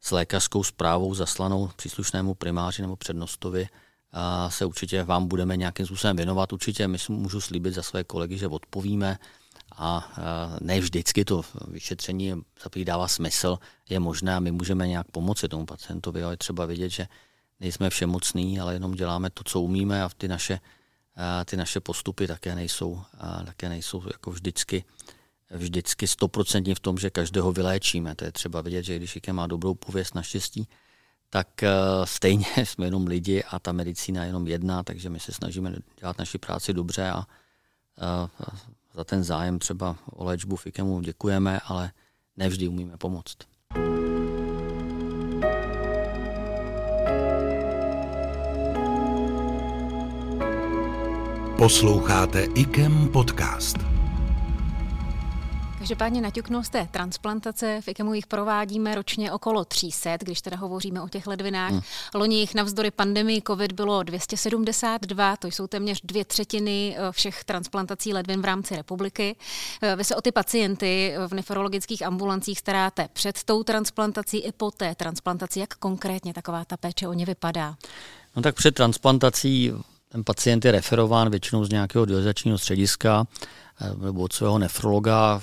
s 0.00 0.10
lékařskou 0.10 0.64
zprávou 0.64 1.14
zaslanou 1.14 1.70
příslušnému 1.76 2.34
primáři 2.34 2.82
nebo 2.82 2.96
přednostovi 2.96 3.68
a 4.12 4.50
se 4.50 4.64
určitě 4.64 5.02
vám 5.02 5.28
budeme 5.28 5.56
nějakým 5.56 5.86
způsobem 5.86 6.16
věnovat. 6.16 6.52
Určitě 6.52 6.88
my 6.88 6.98
můžu 7.08 7.40
slíbit 7.40 7.74
za 7.74 7.82
své 7.82 8.04
kolegy, 8.04 8.38
že 8.38 8.48
odpovíme 8.48 9.18
a 9.78 10.12
ne 10.60 10.80
vždycky 10.80 11.24
to 11.24 11.42
vyšetření 11.68 12.34
dává 12.84 13.08
smysl, 13.08 13.58
je 13.88 14.00
možné 14.00 14.36
a 14.36 14.40
my 14.40 14.50
můžeme 14.50 14.88
nějak 14.88 15.10
pomoci 15.10 15.48
tomu 15.48 15.66
pacientovi, 15.66 16.22
ale 16.22 16.36
třeba 16.36 16.66
vědět, 16.66 16.88
že 16.88 17.08
nejsme 17.60 17.90
všemocní, 17.90 18.60
ale 18.60 18.72
jenom 18.72 18.92
děláme 18.92 19.30
to, 19.30 19.42
co 19.44 19.60
umíme 19.60 20.02
a 20.02 20.10
ty 20.18 20.28
naše, 20.28 20.60
ty 21.44 21.56
naše 21.56 21.80
postupy 21.80 22.26
také 22.26 22.54
nejsou, 22.54 23.02
také 23.46 23.68
nejsou 23.68 24.02
jako 24.12 24.30
vždycky 24.30 24.84
vždycky 25.50 26.06
stoprocentně 26.06 26.74
v 26.74 26.80
tom, 26.80 26.98
že 26.98 27.10
každého 27.10 27.52
vyléčíme. 27.52 28.14
To 28.14 28.24
je 28.24 28.32
třeba 28.32 28.60
vidět, 28.60 28.82
že 28.82 28.96
když 28.96 29.18
má 29.32 29.46
dobrou 29.46 29.74
pověst 29.74 30.14
naštěstí, 30.14 30.68
tak 31.30 31.48
stejně 32.04 32.46
jsme 32.56 32.86
jenom 32.86 33.06
lidi 33.06 33.44
a 33.44 33.58
ta 33.58 33.72
medicína 33.72 34.22
je 34.22 34.28
jenom 34.28 34.46
jedna, 34.46 34.82
takže 34.82 35.10
my 35.10 35.20
se 35.20 35.32
snažíme 35.32 35.74
dělat 36.00 36.18
naši 36.18 36.38
práci 36.38 36.72
dobře 36.72 37.10
a 37.10 37.26
za 38.98 39.04
ten 39.04 39.24
zájem 39.24 39.58
třeba 39.58 39.96
o 40.10 40.24
léčbu 40.24 40.56
FIKEMu 40.56 41.00
děkujeme, 41.00 41.60
ale 41.66 41.90
nevždy 42.36 42.68
umíme 42.68 42.96
pomoct. 42.96 43.36
Posloucháte 51.58 52.42
IKEM 52.54 53.08
podcast. 53.08 53.97
Každopádně 55.78 56.20
naťuknul 56.20 56.62
jste 56.62 56.88
transplantace, 56.90 57.80
v 57.80 57.88
IKEMu 57.88 58.14
jich 58.14 58.26
provádíme 58.26 58.94
ročně 58.94 59.32
okolo 59.32 59.64
300, 59.64 60.16
když 60.16 60.40
teda 60.40 60.56
hovoříme 60.56 61.02
o 61.02 61.08
těch 61.08 61.26
ledvinách. 61.26 61.70
Hmm. 61.70 61.80
Loni 62.14 62.40
jich 62.40 62.54
navzdory 62.54 62.90
pandemii 62.90 63.42
COVID 63.46 63.72
bylo 63.72 64.02
272, 64.02 65.36
to 65.36 65.46
jsou 65.46 65.66
téměř 65.66 66.00
dvě 66.04 66.24
třetiny 66.24 66.96
eh, 66.98 67.12
všech 67.12 67.44
transplantací 67.44 68.12
ledvin 68.12 68.42
v 68.42 68.44
rámci 68.44 68.76
republiky. 68.76 69.36
Eh, 69.82 69.96
vy 69.96 70.04
se 70.04 70.16
o 70.16 70.20
ty 70.20 70.32
pacienty 70.32 71.14
v 71.26 71.34
nefrologických 71.34 72.06
ambulancích 72.06 72.58
staráte 72.58 73.08
před 73.12 73.44
tou 73.44 73.62
transplantací 73.62 74.38
i 74.38 74.52
po 74.52 74.70
té 74.70 74.94
transplantaci. 74.94 75.60
Jak 75.60 75.74
konkrétně 75.74 76.34
taková 76.34 76.64
ta 76.64 76.76
péče 76.76 77.08
o 77.08 77.12
ně 77.12 77.26
vypadá? 77.26 77.76
No 78.36 78.42
tak 78.42 78.54
před 78.54 78.74
transplantací 78.74 79.72
ten 80.08 80.24
pacient 80.24 80.64
je 80.64 80.72
referován 80.72 81.30
většinou 81.30 81.64
z 81.64 81.70
nějakého 81.70 82.04
dializačního 82.04 82.58
střediska 82.58 83.26
nebo 84.02 84.22
od 84.22 84.32
svého 84.32 84.58
nefrologa 84.58 85.40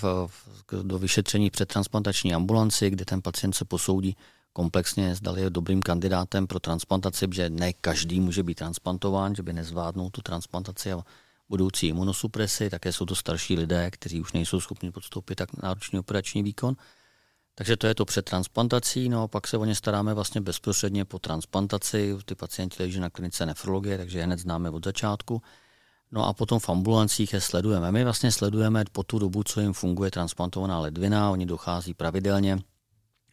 do 0.81 0.99
vyšetření 0.99 1.49
před 1.49 1.69
transplantační 1.69 2.33
ambulanci, 2.33 2.89
kde 2.89 3.05
ten 3.05 3.21
pacient 3.21 3.53
se 3.53 3.65
posoudí 3.65 4.17
komplexně, 4.53 5.15
zdali 5.15 5.41
je 5.41 5.49
dobrým 5.49 5.81
kandidátem 5.81 6.47
pro 6.47 6.59
transplantaci, 6.59 7.27
že 7.31 7.49
ne 7.49 7.73
každý 7.73 8.19
může 8.19 8.43
být 8.43 8.55
transplantován, 8.55 9.35
že 9.35 9.43
by 9.43 9.53
nezvládnul 9.53 10.09
tu 10.09 10.21
transplantaci 10.21 10.91
a 10.91 11.03
budoucí 11.49 11.87
imunosupresi, 11.87 12.69
také 12.69 12.93
jsou 12.93 13.05
to 13.05 13.15
starší 13.15 13.55
lidé, 13.55 13.91
kteří 13.91 14.21
už 14.21 14.33
nejsou 14.33 14.61
schopni 14.61 14.91
podstoupit 14.91 15.35
tak 15.35 15.63
náročný 15.63 15.99
operační 15.99 16.43
výkon. 16.43 16.75
Takže 17.55 17.77
to 17.77 17.87
je 17.87 17.95
to 17.95 18.05
před 18.05 18.25
transplantací, 18.25 19.09
no 19.09 19.23
a 19.23 19.27
pak 19.27 19.47
se 19.47 19.57
o 19.57 19.65
ně 19.65 19.75
staráme 19.75 20.13
vlastně 20.13 20.41
bezprostředně 20.41 21.05
po 21.05 21.19
transplantaci. 21.19 22.17
Ty 22.25 22.35
pacienti 22.35 22.83
leží 22.83 22.99
na 22.99 23.09
klinice 23.09 23.45
nefrologie, 23.45 23.97
takže 23.97 24.19
je 24.19 24.25
hned 24.25 24.39
známe 24.39 24.69
od 24.69 24.85
začátku. 24.85 25.41
No 26.11 26.25
a 26.25 26.33
potom 26.33 26.59
v 26.59 26.69
ambulancích 26.69 27.33
je 27.33 27.41
sledujeme. 27.41 27.91
My 27.91 28.03
vlastně 28.03 28.31
sledujeme 28.31 28.83
po 28.91 29.03
tu 29.03 29.19
dobu, 29.19 29.43
co 29.43 29.61
jim 29.61 29.73
funguje 29.73 30.11
transplantovaná 30.11 30.79
ledvina, 30.79 31.31
oni 31.31 31.45
dochází 31.45 31.93
pravidelně 31.93 32.59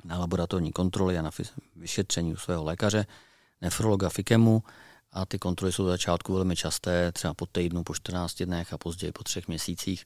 na 0.05 0.19
laboratorní 0.19 0.73
kontroly 0.73 1.19
a 1.19 1.23
na 1.23 1.31
vyšetření 1.77 2.33
u 2.33 2.37
svého 2.37 2.65
lékaře, 2.65 3.07
nefrologa 3.61 4.09
FIKEMu 4.09 4.63
a 5.13 5.27
ty 5.27 5.39
kontroly 5.39 5.73
jsou 5.73 5.85
v 5.85 5.89
začátku 5.89 6.33
velmi 6.33 6.57
časté, 6.57 7.13
třeba 7.13 7.35
po 7.35 7.47
týdnu, 7.47 7.85
po 7.85 7.95
14 7.95 8.43
dnech 8.43 8.73
a 8.73 8.79
později 8.79 9.13
po 9.13 9.25
třech 9.25 9.49
měsících. 9.49 10.05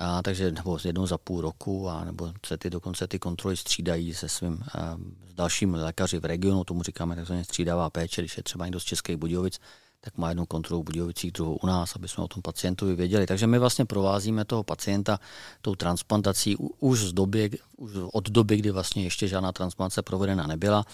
A, 0.00 0.22
takže 0.22 0.52
nebo 0.52 0.78
jednou 0.84 1.06
za 1.06 1.18
půl 1.18 1.40
roku, 1.40 1.88
a 1.88 2.04
nebo 2.04 2.32
se 2.46 2.56
ty 2.56 2.70
dokonce 2.70 3.08
ty 3.08 3.18
kontroly 3.18 3.56
střídají 3.56 4.14
se 4.14 4.28
svým 4.28 4.62
a, 4.74 4.96
s 5.30 5.34
dalším 5.34 5.74
lékaři 5.74 6.18
v 6.18 6.24
regionu, 6.24 6.64
tomu 6.64 6.82
říkáme 6.82 7.16
takzvaně 7.16 7.44
střídavá 7.44 7.90
péče, 7.90 8.22
když 8.22 8.36
je 8.36 8.42
třeba 8.42 8.64
někdo 8.66 8.80
z 8.80 8.84
Českých 8.84 9.16
Budějovic, 9.16 9.60
tak 10.00 10.18
má 10.18 10.28
jednu 10.28 10.46
kontrolu 10.46 10.82
v 10.82 10.84
Budějovicích, 10.84 11.32
druhou 11.32 11.56
u 11.56 11.66
nás, 11.66 11.96
aby 11.96 12.08
jsme 12.08 12.24
o 12.24 12.28
tom 12.28 12.42
pacientovi 12.42 12.94
věděli. 12.94 13.26
Takže 13.26 13.46
my 13.46 13.58
vlastně 13.58 13.84
provázíme 13.84 14.44
toho 14.44 14.62
pacienta 14.62 15.20
tou 15.60 15.74
transplantací 15.74 16.56
už, 16.56 17.00
z 17.00 17.12
doby, 17.12 17.50
už 17.76 17.92
od 18.12 18.30
doby, 18.30 18.56
kdy 18.56 18.70
vlastně 18.70 19.02
ještě 19.04 19.28
žádná 19.28 19.52
transplantace 19.52 20.02
provedena 20.02 20.46
nebyla, 20.46 20.84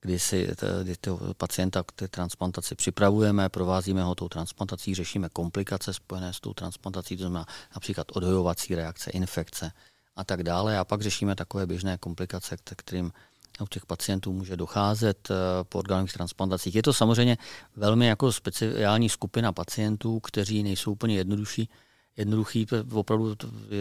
kdy 0.00 0.18
si 0.18 0.48
kdy 0.82 0.96
toho 0.96 1.34
pacienta 1.34 1.82
k 1.82 1.92
té 1.92 2.08
transplantaci 2.08 2.74
připravujeme, 2.74 3.48
provázíme 3.48 4.02
ho 4.02 4.14
tou 4.14 4.28
transplantací, 4.28 4.94
řešíme 4.94 5.28
komplikace 5.28 5.92
spojené 5.92 6.32
s 6.32 6.40
tou 6.40 6.54
transplantací, 6.54 7.16
to 7.16 7.22
znamená 7.22 7.46
například 7.74 8.06
odhojovací 8.12 8.74
reakce, 8.74 9.10
infekce 9.10 9.72
a 10.16 10.24
tak 10.24 10.42
dále. 10.42 10.78
A 10.78 10.84
pak 10.84 11.02
řešíme 11.02 11.34
takové 11.34 11.66
běžné 11.66 11.98
komplikace, 11.98 12.56
kterým 12.76 13.12
u 13.60 13.66
těch 13.66 13.86
pacientů 13.86 14.32
může 14.32 14.56
docházet 14.56 15.30
eh, 15.30 15.34
po 15.64 15.78
orgánových 15.78 16.12
transplantacích. 16.12 16.74
Je 16.74 16.82
to 16.82 16.92
samozřejmě 16.92 17.38
velmi 17.76 18.06
jako 18.06 18.32
speciální 18.32 19.08
skupina 19.08 19.52
pacientů, 19.52 20.20
kteří 20.20 20.62
nejsou 20.62 20.92
úplně 20.92 21.16
jednodušší, 21.16 21.68
jednoduchý, 22.16 22.66
opravdu 22.92 23.34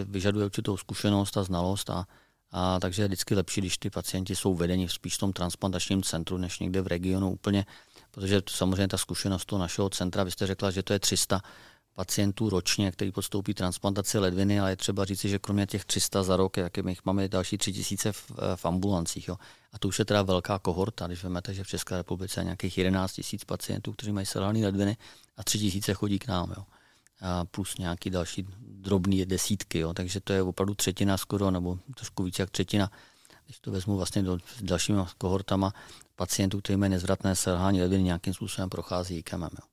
vyžaduje 0.05 0.45
určitou 0.45 0.77
zkušenost 0.77 1.37
a 1.37 1.43
znalost 1.43 1.89
a, 1.89 2.05
a 2.51 2.79
takže 2.79 3.01
je 3.01 3.07
vždycky 3.07 3.35
lepší, 3.35 3.61
když 3.61 3.77
ty 3.77 3.89
pacienti 3.89 4.35
jsou 4.35 4.55
vedeni 4.55 4.89
spíš 4.89 5.15
v 5.15 5.19
tom 5.19 5.33
transplantačním 5.33 6.03
centru, 6.03 6.37
než 6.37 6.59
někde 6.59 6.81
v 6.81 6.87
regionu 6.87 7.31
úplně, 7.31 7.65
protože 8.11 8.41
samozřejmě 8.49 8.87
ta 8.87 8.97
zkušenost 8.97 9.45
toho 9.45 9.59
našeho 9.59 9.89
centra, 9.89 10.23
vy 10.23 10.31
jste 10.31 10.47
řekla, 10.47 10.71
že 10.71 10.83
to 10.83 10.93
je 10.93 10.99
300 10.99 11.41
pacientů 11.95 12.49
ročně, 12.49 12.91
který 12.91 13.11
podstoupí 13.11 13.53
transplantaci 13.53 14.19
ledviny, 14.19 14.59
ale 14.59 14.69
je 14.69 14.75
třeba 14.75 15.05
říci, 15.05 15.29
že 15.29 15.39
kromě 15.39 15.65
těch 15.65 15.85
300 15.85 16.23
za 16.23 16.37
rok, 16.37 16.57
jak 16.57 16.77
my 16.77 16.95
máme 17.05 17.27
další 17.27 17.57
3000 17.57 18.11
v, 18.11 18.31
v 18.55 18.65
ambulancích. 18.65 19.27
Jo. 19.27 19.37
A 19.73 19.79
to 19.79 19.87
už 19.87 19.99
je 19.99 20.05
teda 20.05 20.21
velká 20.21 20.59
kohorta, 20.59 21.07
když 21.07 21.23
vezmete, 21.23 21.53
že 21.53 21.63
v 21.63 21.67
České 21.67 21.97
republice 21.97 22.39
je 22.39 22.43
nějakých 22.43 22.77
11 22.77 23.21
000 23.33 23.43
pacientů, 23.45 23.93
kteří 23.93 24.11
mají 24.11 24.25
selhané 24.25 24.59
ledviny 24.59 24.97
a 25.37 25.43
3000 25.43 25.93
chodí 25.93 26.19
k 26.19 26.27
nám. 26.27 26.53
Jo. 26.57 26.63
A 27.25 27.45
plus 27.45 27.77
nějaký 27.77 28.09
další 28.09 28.47
drobný 28.59 29.25
desítky, 29.25 29.79
jo. 29.79 29.93
takže 29.93 30.19
to 30.19 30.33
je 30.33 30.41
opravdu 30.43 30.75
třetina 30.75 31.17
skoro, 31.17 31.51
nebo 31.51 31.79
trošku 31.95 32.23
více 32.23 32.41
jak 32.41 32.49
třetina, 32.49 32.91
když 33.45 33.59
to 33.59 33.71
vezmu 33.71 33.97
vlastně 33.97 34.23
do, 34.23 34.37
s 34.57 34.63
dalšími 34.63 35.01
kohortama 35.17 35.73
pacientů, 36.15 36.61
kteří 36.61 36.77
mají 36.77 36.89
nezvratné 36.89 37.35
selhání 37.35 37.81
ledviny, 37.81 38.03
nějakým 38.03 38.33
způsobem 38.33 38.69
prochází 38.69 39.17
IKEMem. 39.17 39.49
Jo. 39.51 39.67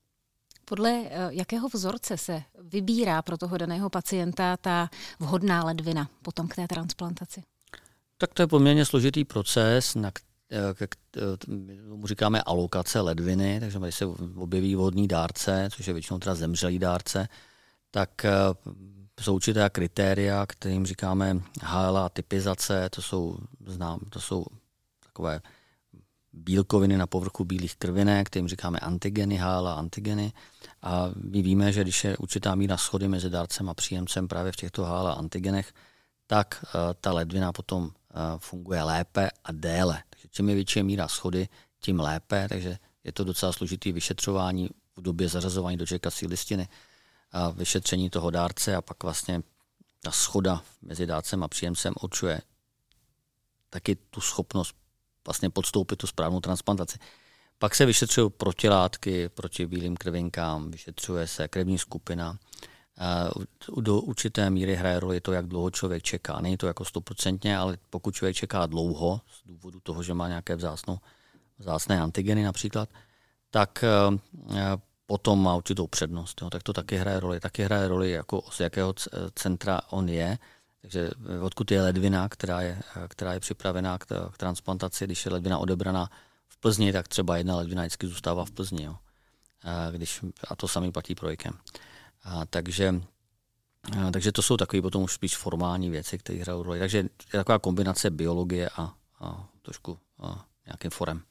Podle 0.64 0.90
eh, 0.90 1.28
jakého 1.30 1.68
vzorce 1.68 2.16
se 2.16 2.42
vybírá 2.62 3.22
pro 3.22 3.38
toho 3.38 3.58
daného 3.58 3.90
pacienta 3.90 4.56
ta 4.56 4.90
vhodná 5.18 5.64
ledvina 5.64 6.08
potom 6.22 6.48
k 6.48 6.54
té 6.54 6.68
transplantaci? 6.68 7.42
Tak 8.18 8.34
to 8.34 8.42
je 8.42 8.46
poměrně 8.46 8.84
složitý 8.84 9.24
proces, 9.24 9.94
na 9.94 10.10
eh, 10.52 11.86
mu 11.86 12.06
říkáme 12.06 12.42
alokace 12.42 13.00
ledviny, 13.00 13.60
takže 13.60 13.78
když 13.78 13.94
se 13.94 14.06
objeví 14.36 14.74
vhodný 14.74 15.08
dárce, 15.08 15.68
což 15.72 15.86
je 15.86 15.92
většinou 15.92 16.18
teda 16.18 16.34
zemřelý 16.34 16.78
dárce, 16.78 17.28
tak 17.90 18.24
eh, 18.24 18.30
jsou 19.20 19.34
určitá 19.34 19.68
kritéria, 19.68 20.46
kterým 20.46 20.86
říkáme 20.86 21.40
HLA 21.62 22.08
typizace, 22.08 22.88
to 22.90 23.02
jsou, 23.02 23.38
znám, 23.66 24.00
to 24.10 24.20
jsou 24.20 24.44
takové 25.04 25.40
bílkoviny 26.32 26.96
na 26.96 27.06
povrchu 27.06 27.44
bílých 27.44 27.76
krvinek, 27.76 28.26
kterým 28.26 28.48
říkáme 28.48 28.78
antigeny, 28.78 29.36
HLA 29.36 29.74
antigeny. 29.74 30.32
A 30.82 31.10
my 31.16 31.42
víme, 31.42 31.72
že 31.72 31.82
když 31.82 32.04
je 32.04 32.16
určitá 32.16 32.54
míra 32.54 32.76
schody 32.76 33.08
mezi 33.08 33.30
dárcem 33.30 33.68
a 33.68 33.74
příjemcem 33.74 34.28
právě 34.28 34.52
v 34.52 34.56
těchto 34.56 34.84
HLA 34.84 35.12
antigenech, 35.12 35.72
tak 36.26 36.64
uh, 36.64 36.80
ta 37.00 37.12
ledvina 37.12 37.52
potom 37.52 37.90
funguje 38.38 38.82
lépe 38.82 39.30
a 39.44 39.52
déle. 39.52 40.02
Čím 40.30 40.48
je 40.48 40.54
větší 40.54 40.82
míra 40.82 41.08
schody, 41.08 41.48
tím 41.80 42.00
lépe, 42.00 42.46
takže 42.48 42.78
je 43.04 43.12
to 43.12 43.24
docela 43.24 43.52
složitý 43.52 43.92
vyšetřování 43.92 44.70
v 44.96 45.02
době 45.02 45.28
zařazování 45.28 45.76
do 45.76 45.86
čekací 45.86 46.26
listiny 46.26 46.68
a 47.32 47.50
vyšetření 47.50 48.10
toho 48.10 48.30
dárce 48.30 48.76
a 48.76 48.82
pak 48.82 49.02
vlastně 49.02 49.42
ta 50.00 50.10
schoda 50.10 50.62
mezi 50.82 51.06
dárcem 51.06 51.42
a 51.42 51.48
příjemcem 51.48 51.94
určuje 52.02 52.40
taky 53.70 53.96
tu 53.96 54.20
schopnost 54.20 54.76
vlastně 55.26 55.50
podstoupit 55.50 55.96
tu 55.96 56.06
správnou 56.06 56.40
transplantaci. 56.40 56.98
Pak 57.58 57.74
se 57.74 57.86
vyšetřují 57.86 58.30
protilátky 58.30 59.28
proti 59.28 59.66
bílým 59.66 59.96
krvinkám, 59.96 60.70
vyšetřuje 60.70 61.26
se 61.26 61.48
krevní 61.48 61.78
skupina. 61.78 62.38
Do 63.80 64.00
určité 64.00 64.50
míry 64.50 64.76
hraje 64.76 65.00
roli 65.00 65.20
to, 65.20 65.32
jak 65.32 65.46
dlouho 65.46 65.70
člověk 65.70 66.02
čeká. 66.02 66.40
Není 66.40 66.56
to 66.56 66.66
jako 66.66 66.84
stoprocentně, 66.84 67.58
ale 67.58 67.78
pokud 67.90 68.14
člověk 68.14 68.36
čeká 68.36 68.66
dlouho, 68.66 69.20
z 69.42 69.46
důvodu 69.46 69.80
toho, 69.80 70.02
že 70.02 70.14
má 70.14 70.28
nějaké 70.28 70.56
vzácnou, 70.56 70.98
vzácné 71.58 72.00
antigeny 72.00 72.44
například, 72.44 72.88
tak 73.50 73.84
e, 73.84 73.88
potom 75.06 75.42
má 75.42 75.56
určitou 75.56 75.86
přednost. 75.86 76.42
Jo. 76.42 76.50
Tak 76.50 76.62
to 76.62 76.72
taky 76.72 76.96
hraje 76.96 77.20
roli. 77.20 77.40
Taky 77.40 77.62
hraje 77.62 77.88
roli, 77.88 78.10
jako 78.10 78.42
z 78.50 78.60
jakého 78.60 78.94
centra 79.34 79.80
on 79.90 80.08
je 80.08 80.38
takže 80.82 81.10
eh, 81.28 81.38
odkud 81.38 81.70
je 81.70 81.82
ledvina, 81.82 82.28
která 82.28 82.60
je, 82.60 82.82
eh, 82.96 83.08
která 83.08 83.32
je 83.32 83.40
připravená 83.40 83.98
k, 83.98 84.04
k 84.32 84.38
transplantaci, 84.38 85.04
když 85.04 85.26
je 85.26 85.32
ledvina 85.32 85.58
odebraná 85.58 86.10
v 86.48 86.56
Plzni, 86.58 86.92
tak 86.92 87.08
třeba 87.08 87.36
jedna 87.36 87.56
ledvina 87.56 87.82
vždycky 87.82 88.06
zůstává 88.06 88.44
v 88.44 88.50
Plzni. 88.50 88.84
Jo. 88.84 88.96
A, 89.64 89.90
když, 89.90 90.20
a 90.48 90.56
to 90.56 90.68
samý 90.68 90.92
platí 90.92 91.14
pro 91.14 91.30
IKEM. 91.30 91.52
A, 92.24 92.46
takže, 92.46 92.94
a, 93.98 94.10
takže 94.10 94.32
to 94.32 94.42
jsou 94.42 94.56
takové 94.56 94.82
potom 94.82 95.02
už 95.02 95.12
spíš 95.12 95.36
formální 95.36 95.90
věci, 95.90 96.18
které 96.18 96.38
hrají 96.38 96.62
roli. 96.62 96.78
Takže 96.78 96.98
je 96.98 97.08
taková 97.32 97.58
kombinace 97.58 98.10
biologie 98.10 98.68
a, 98.68 98.94
a 99.20 99.48
trošku 99.62 99.98
a, 100.18 100.44
nějakým 100.66 100.90
forem. 100.90 101.22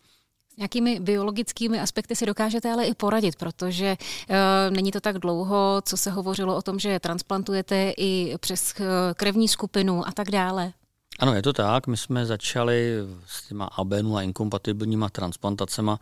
Jakými 0.58 1.00
biologickými 1.00 1.80
aspekty 1.80 2.16
si 2.16 2.26
dokážete 2.26 2.72
ale 2.72 2.86
i 2.86 2.94
poradit, 2.94 3.36
protože 3.36 3.86
e, 3.86 4.72
není 4.72 4.92
to 4.92 5.00
tak 5.00 5.18
dlouho, 5.18 5.82
co 5.86 5.98
se 5.98 6.12
hovořilo 6.12 6.56
o 6.56 6.62
tom, 6.62 6.80
že 6.80 7.00
transplantujete 7.00 7.94
i 7.98 8.38
přes 8.38 8.74
eh, 8.80 8.84
krevní 9.14 9.48
skupinu 9.48 10.08
a 10.08 10.12
tak 10.12 10.32
dále. 10.32 10.74
Ano, 11.20 11.34
je 11.34 11.42
to 11.42 11.54
tak. 11.54 11.88
My 11.88 11.98
jsme 11.98 12.26
začali 12.26 12.94
s 13.26 13.48
těma 13.48 13.66
ABNu 13.66 14.18
a 14.18 14.22
inkompatibilníma 14.22 15.10
transplantacema. 15.10 16.00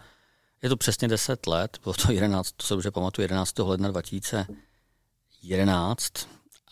Je 0.62 0.70
to 0.70 0.78
přesně 0.78 1.08
10 1.08 1.48
let, 1.48 1.78
bylo 1.84 1.94
to 1.94 2.12
11, 2.12 2.52
to 2.52 2.66
se 2.66 2.74
dobře 2.74 2.92
pamatuju, 2.92 3.24
11. 3.24 3.60
ledna 3.60 3.92
2011 5.42 6.14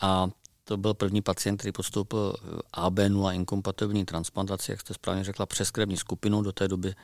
a 0.02 0.28
to 0.64 0.78
byl 0.78 0.94
první 0.94 1.22
pacient, 1.22 1.58
který 1.58 1.72
podstoupil 1.72 2.36
AB0 2.74 3.34
inkompatibilní 3.34 4.06
transplantaci, 4.06 4.72
jak 4.72 4.82
jste 4.82 4.94
správně 4.94 5.24
řekla, 5.24 5.46
přes 5.46 5.72
krevní 5.72 5.98
skupinu. 5.98 6.42
Do 6.42 6.52
té 6.52 6.68
doby 6.68 6.96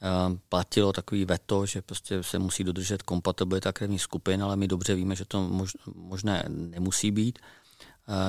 Ehm, 0.00 0.40
platilo 0.48 0.92
takový 0.92 1.24
veto, 1.24 1.66
že 1.66 1.82
prostě 1.82 2.22
se 2.22 2.38
musí 2.38 2.64
dodržet 2.64 3.02
kompatibilita 3.02 3.72
krevních 3.72 4.02
skupin, 4.02 4.42
ale 4.42 4.56
my 4.56 4.68
dobře 4.68 4.94
víme, 4.94 5.16
že 5.16 5.24
to 5.24 5.66
možné 5.94 6.44
nemusí 6.48 7.10
být, 7.10 7.38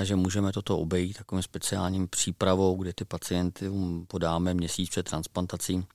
že 0.03 0.15
můžeme 0.15 0.51
toto 0.51 0.77
obejít 0.77 1.17
takovým 1.17 1.43
speciálním 1.43 2.07
přípravou, 2.07 2.75
kdy 2.75 2.93
ty 2.93 3.05
pacienty 3.05 3.71
podáme 4.07 4.53
měsíc 4.53 4.89
před 4.89 5.09
transplantací 5.09 5.85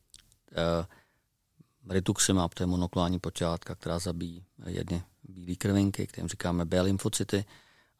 rituximab, 1.88 2.54
to 2.54 2.62
je 2.62 2.66
monoklonální 2.66 3.18
počátka, 3.18 3.74
která 3.74 3.98
zabíjí 3.98 4.44
jedny 4.66 5.02
bílé 5.28 5.56
krvinky, 5.56 6.06
kterým 6.06 6.28
říkáme 6.28 6.64
B 6.64 6.80
lymfocyty. 6.80 7.44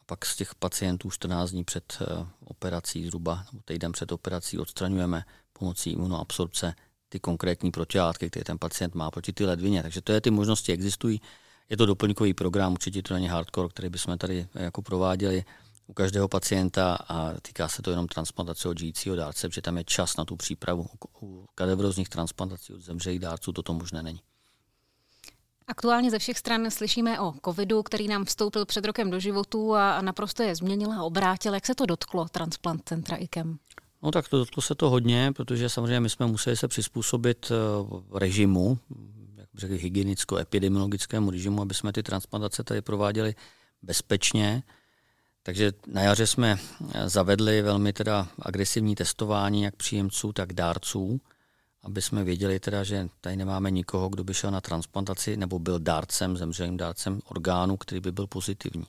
A 0.01 0.03
pak 0.07 0.27
z 0.27 0.37
těch 0.37 0.55
pacientů 0.55 1.11
14 1.11 1.51
dní 1.51 1.65
před 1.65 1.99
eh, 2.01 2.27
operací, 2.45 3.07
zhruba 3.07 3.45
nebo 3.53 3.63
týden 3.65 3.93
před 3.93 4.13
operací, 4.13 4.59
odstraňujeme 4.59 5.25
pomocí 5.53 5.91
imunoabsorpce 5.91 6.75
ty 7.09 7.21
konkrétní 7.21 7.71
protilátky, 7.71 8.31
které 8.31 8.45
ten 8.45 8.59
pacient 8.59 8.95
má 8.95 9.11
proti 9.11 9.33
ty 9.33 9.45
ledvině. 9.45 9.83
Takže 9.83 10.01
to 10.01 10.13
je, 10.13 10.21
ty 10.21 10.31
možnosti 10.31 10.73
existují. 10.73 11.21
Je 11.69 11.77
to 11.77 11.87
doplňkový 11.87 12.35
program, 12.35 12.73
určitě 12.73 13.03
to 13.03 13.15
není 13.15 13.29
hardcore, 13.29 13.69
který 13.69 13.89
bychom 13.89 14.19
tady 14.19 14.47
jako 14.55 14.83
prováděli 14.83 15.45
u 15.87 15.93
každého 15.93 16.29
pacienta 16.29 16.95
a 16.95 17.35
týká 17.43 17.69
se 17.69 17.83
to 17.83 17.91
jenom 17.91 18.09
transplantace 18.09 18.69
od 18.69 18.79
žijícího 18.79 19.17
dárce, 19.17 19.49
protože 19.49 19.63
tam 19.63 19.79
je 19.79 19.85
čas 19.85 20.17
na 20.17 20.25
tu 20.25 20.37
přípravu. 20.37 20.87
U 21.23 21.47
kadevrózních 21.55 22.09
transplantací 22.09 22.73
od 22.75 22.81
zemřelých 22.81 23.19
dárců 23.19 23.53
toto 23.53 23.75
možné 23.75 24.03
není. 24.03 24.21
Aktuálně 25.69 26.11
ze 26.11 26.19
všech 26.19 26.39
stran 26.39 26.71
slyšíme 26.71 27.21
o 27.21 27.35
covidu, 27.45 27.83
který 27.83 28.09
nám 28.09 28.25
vstoupil 28.25 28.65
před 28.67 28.85
rokem 28.85 29.11
do 29.11 29.21
životu 29.21 29.75
a 29.75 30.03
naprosto 30.03 30.43
je 30.43 30.57
změnil 30.57 30.93
a 30.93 31.03
obrátil. 31.03 31.55
Jak 31.55 31.67
se 31.67 31.75
to 31.75 31.87
dotklo 31.87 32.29
transplant 32.29 32.83
centra 32.89 33.17
IKEM? 33.17 33.59
No 34.03 34.11
tak 34.11 34.29
to 34.29 34.39
dotklo 34.39 34.63
se 34.63 34.75
to 34.75 34.91
hodně, 34.91 35.33
protože 35.37 35.69
samozřejmě 35.69 36.01
my 36.01 36.11
jsme 36.11 36.27
museli 36.27 36.57
se 36.57 36.69
přizpůsobit 36.69 37.53
eh, 37.53 38.19
režimu, 38.19 38.79
jak 39.37 39.49
řekl, 39.55 39.75
hygienicko-epidemiologickému 39.75 41.31
režimu, 41.31 41.63
aby 41.63 41.75
jsme 41.75 41.93
ty 41.93 42.03
transplantace 42.03 42.65
tady 42.65 42.83
prováděli 42.83 43.35
bezpečně. 43.83 44.63
Takže 45.43 45.73
na 45.87 46.03
jaře 46.03 46.27
jsme 46.27 46.59
zavedli 47.07 47.63
velmi 47.63 47.93
teda 47.93 48.29
agresivní 48.39 48.95
testování 48.95 49.63
jak 49.63 49.77
příjemců, 49.77 50.33
tak 50.33 50.53
dárců, 50.53 51.21
aby 51.85 52.03
jsme 52.03 52.25
věděli 52.25 52.61
teda, 52.61 52.85
že 52.85 53.09
tady 53.21 53.37
nemáme 53.37 53.71
nikoho, 53.71 54.09
kdo 54.09 54.25
by 54.25 54.35
šel 54.35 54.51
na 54.51 54.61
transplantaci 54.61 55.37
nebo 55.37 55.59
byl 55.59 55.79
dárcem, 55.79 56.37
zemřelým 56.37 56.77
dárcem 56.77 57.21
orgánu, 57.25 57.77
který 57.77 58.01
by 58.01 58.13
byl 58.13 58.27
pozitivní. 58.27 58.87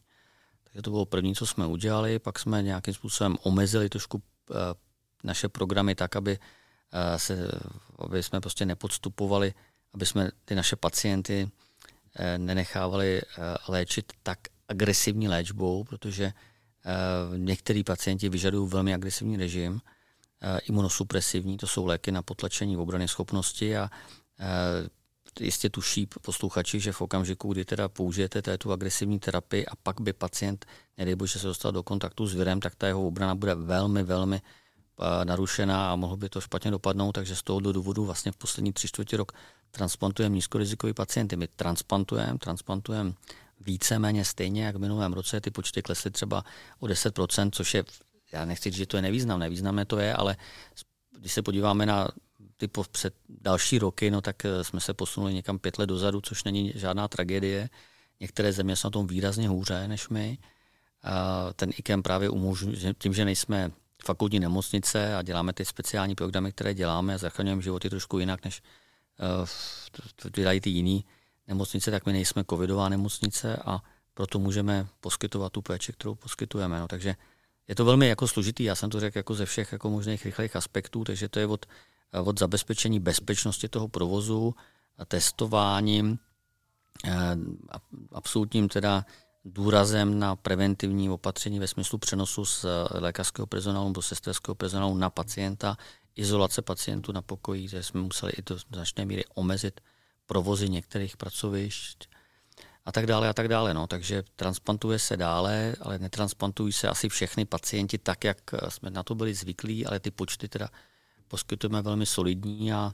Takže 0.64 0.82
to 0.82 0.90
bylo 0.90 1.06
první, 1.06 1.36
co 1.36 1.46
jsme 1.46 1.68
udělali, 1.68 2.20
pak 2.20 2.40
jsme 2.40 2.64
nějakým 2.64 2.94
způsobem 2.94 3.38
omezili 3.44 3.90
trošku 3.90 4.22
eh, 4.52 4.56
naše 5.24 5.50
programy 5.50 5.96
tak, 5.96 6.16
aby, 6.16 6.40
eh, 6.92 7.20
se, 7.20 7.52
aby 8.00 8.24
jsme 8.24 8.42
prostě 8.42 8.66
nepodstupovali, 8.66 9.54
aby 9.94 10.06
jsme 10.06 10.32
ty 10.46 10.56
naše 10.56 10.76
pacienty 10.76 11.50
eh, 12.16 12.38
nenechávali 12.38 13.22
léčit 13.68 14.14
tak 14.24 14.40
agresivní 14.68 15.28
léčbou, 15.28 15.84
protože 15.84 16.34
některý 17.38 17.84
pacienti 17.84 18.30
vyžadují 18.30 18.70
velmi 18.70 18.94
agresivní 18.94 19.38
režim, 19.38 19.82
imunosupresivní, 20.68 21.58
to 21.58 21.68
jsou 21.68 21.86
léky 21.86 22.12
na 22.12 22.22
potlačení 22.22 22.78
obrany 22.78 23.08
schopnosti 23.08 23.78
a 23.78 23.90
jistě 25.40 25.70
tuší 25.70 26.08
posluchači, 26.22 26.80
že 26.80 26.92
v 26.92 27.02
okamžiku, 27.02 27.54
kdy 27.54 27.66
teda 27.66 27.90
použijete 27.90 28.58
tu 28.58 28.72
agresivní 28.72 29.20
terapii 29.20 29.66
a 29.66 29.76
pak 29.76 30.02
by 30.02 30.14
pacient, 30.14 30.66
nedej 30.98 31.16
bože, 31.16 31.40
se 31.40 31.48
dostal 31.48 31.72
do 31.72 31.84
kontaktu 31.84 32.28
s 32.28 32.34
virem, 32.34 32.60
tak 32.60 32.76
ta 32.76 32.88
jeho 32.88 33.08
obrana 33.08 33.36
bude 33.36 33.56
velmi, 33.56 34.04
velmi 34.04 34.42
narušená 35.24 35.92
a 35.92 35.96
mohlo 35.96 36.18
by 36.18 36.30
to 36.30 36.42
špatně 36.42 36.72
dopadnout, 36.72 37.12
takže 37.12 37.36
z 37.36 37.44
toho 37.44 37.60
důvodu 37.60 38.06
vlastně 38.06 38.32
v 38.32 38.38
poslední 38.38 38.74
tři 38.74 38.88
čtvrtě 38.88 39.18
rok 39.18 39.32
transplantujeme 39.72 40.36
nízkorizikový 40.36 40.94
pacienty. 40.94 41.36
My 41.36 41.48
transplantujeme, 41.48 42.38
transplantujeme 42.38 43.14
víceméně 43.60 44.26
stejně, 44.26 44.66
jak 44.66 44.76
v 44.76 44.80
minulém 44.80 45.14
roce 45.14 45.42
ty 45.42 45.52
počty 45.52 45.82
klesly 45.82 46.12
třeba 46.12 46.44
o 46.80 46.86
10%, 46.86 47.50
což 47.52 47.74
je, 47.74 47.84
já 48.36 48.46
nechci 48.46 48.70
říct, 48.70 48.78
že 48.78 48.86
to 48.86 48.98
je 48.98 49.02
nevýznamné, 49.02 49.50
významné 49.50 49.86
to 49.86 49.98
je, 50.00 50.14
ale 50.14 50.38
když 51.20 51.34
se 51.34 51.42
podíváme 51.42 51.86
na 51.86 52.08
ty 52.58 52.70
před 52.92 53.14
další 53.30 53.80
roky, 53.80 54.12
no 54.12 54.22
tak 54.22 54.46
eh, 54.46 54.64
jsme 54.64 54.80
se 54.80 54.94
posunuli 54.94 55.34
někam 55.34 55.60
pět 55.60 55.78
let 55.78 55.88
dozadu, 55.88 56.22
což 56.22 56.44
není 56.44 56.72
žádná 56.76 57.08
tragédie. 57.08 57.70
Některé 58.20 58.54
země 58.54 58.76
jsou 58.76 58.88
na 58.88 58.92
tom 58.92 59.08
výrazně 59.08 59.50
hůře 59.50 59.88
než 59.88 60.10
my. 60.10 60.38
A 61.04 61.54
ten 61.54 61.70
IKEM 61.78 62.04
právě 62.04 62.30
umožňuje, 62.30 62.94
tím, 62.98 63.14
že 63.14 63.26
nejsme 63.26 63.72
fakultní 64.06 64.40
nemocnice 64.40 65.16
a 65.16 65.22
děláme 65.22 65.54
ty 65.54 65.66
speciální 65.66 66.16
programy, 66.16 66.52
které 66.52 66.74
děláme 66.74 67.14
a 67.14 67.18
zachraňujeme 67.18 67.62
životy 67.62 67.90
trošku 67.90 68.20
jinak, 68.20 68.46
než 68.46 68.62
uh, 69.42 69.48
to 70.16 70.30
dělají 70.30 70.62
ty 70.62 70.70
jiné 70.70 71.02
nemocnice, 71.48 71.92
tak 71.92 72.06
my 72.06 72.14
nejsme 72.14 72.44
covidová 72.50 72.90
nemocnice 72.90 73.58
a 73.66 73.82
proto 74.14 74.40
můžeme 74.40 74.88
poskytovat 75.00 75.52
tu 75.52 75.62
péči, 75.62 75.94
kterou 75.94 76.16
poskytujeme. 76.16 76.80
No, 76.80 76.88
takže 76.88 77.16
je 77.68 77.76
to 77.76 77.86
velmi 77.86 78.08
jako 78.08 78.28
složitý, 78.28 78.64
já 78.64 78.76
jsem 78.76 78.90
to 78.90 79.00
řekl 79.00 79.18
jako 79.18 79.36
ze 79.36 79.46
všech 79.46 79.72
jako 79.72 79.90
možných 79.90 80.26
rychlých 80.26 80.56
aspektů, 80.56 81.04
takže 81.04 81.30
to 81.30 81.40
je 81.40 81.48
od, 81.48 81.66
od 82.24 82.40
zabezpečení 82.40 83.00
bezpečnosti 83.00 83.68
toho 83.70 83.88
provozu, 83.88 84.56
testováním, 85.08 86.20
eh, 87.06 87.38
absolutním 88.12 88.70
teda 88.70 89.06
důrazem 89.46 90.20
na 90.20 90.36
preventivní 90.36 91.10
opatření 91.10 91.60
ve 91.60 91.68
smyslu 91.68 91.98
přenosu 91.98 92.46
z 92.46 92.66
lékařského 92.92 93.48
personálu 93.48 93.88
nebo 93.88 94.02
sesterského 94.02 94.56
personálu 94.56 94.98
na 94.98 95.10
pacienta, 95.10 95.78
izolace 96.16 96.62
pacientů 96.62 97.12
na 97.12 97.22
pokoji, 97.22 97.68
že 97.68 97.84
jsme 97.84 98.02
museli 98.02 98.32
i 98.32 98.42
do 98.42 98.58
značné 98.74 99.06
míry 99.06 99.24
omezit 99.34 99.82
provozy 100.26 100.70
některých 100.70 101.18
pracovišť 101.18 102.08
a 102.86 102.92
tak 102.92 103.06
dále 103.08 103.30
a 103.30 103.34
tak 103.34 103.48
dále. 103.48 103.74
No. 103.74 103.88
Takže 103.88 104.24
transplantuje 104.36 105.00
se 105.00 105.18
dále, 105.18 105.76
ale 105.82 106.00
netransplantují 106.00 106.74
se 106.74 106.88
asi 106.88 107.10
všechny 107.10 107.46
pacienti 107.46 107.98
tak, 107.98 108.24
jak 108.24 108.54
eh, 108.54 108.72
jsme 108.72 108.90
na 108.90 109.04
to 109.04 109.16
byli 109.16 109.34
zvyklí, 109.34 109.86
ale 109.86 110.00
ty 110.00 110.12
počty 110.12 110.48
teda 110.48 110.70
poskytujeme 111.28 111.82
velmi 111.82 112.06
solidní 112.06 112.74
a 112.74 112.92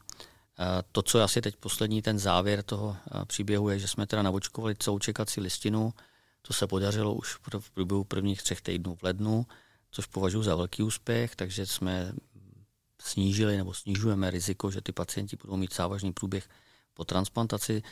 eh, 0.60 0.66
to, 0.92 1.02
co 1.02 1.18
je 1.18 1.24
asi 1.24 1.42
teď 1.42 1.56
poslední 1.56 2.02
ten 2.02 2.20
závěr 2.20 2.64
toho 2.64 2.98
příběhu, 3.26 3.70
je, 3.70 3.80
že 3.80 3.88
jsme 3.88 4.08
teda 4.08 4.22
navočkovali 4.22 4.76
celou 4.76 5.00
čekací 5.00 5.42
listinu, 5.42 5.94
to 6.42 6.54
se 6.54 6.68
podařilo 6.68 7.14
už 7.14 7.38
v 7.60 7.72
průběhu 7.72 8.04
prvních 8.04 8.44
třech 8.44 8.62
týdnů 8.62 8.96
v 8.96 9.04
lednu, 9.04 9.46
což 9.92 10.06
považuji 10.06 10.44
za 10.44 10.56
velký 10.56 10.84
úspěch, 10.84 11.36
takže 11.36 11.66
jsme 11.66 12.14
snížili 13.02 13.58
nebo 13.58 13.74
snižujeme 13.74 14.32
riziko, 14.32 14.72
že 14.72 14.82
ty 14.82 14.92
pacienti 14.92 15.38
budou 15.42 15.56
mít 15.58 15.76
závažný 15.76 16.14
průběh 16.14 16.50
po 16.94 17.06
transplantaci. 17.06 17.84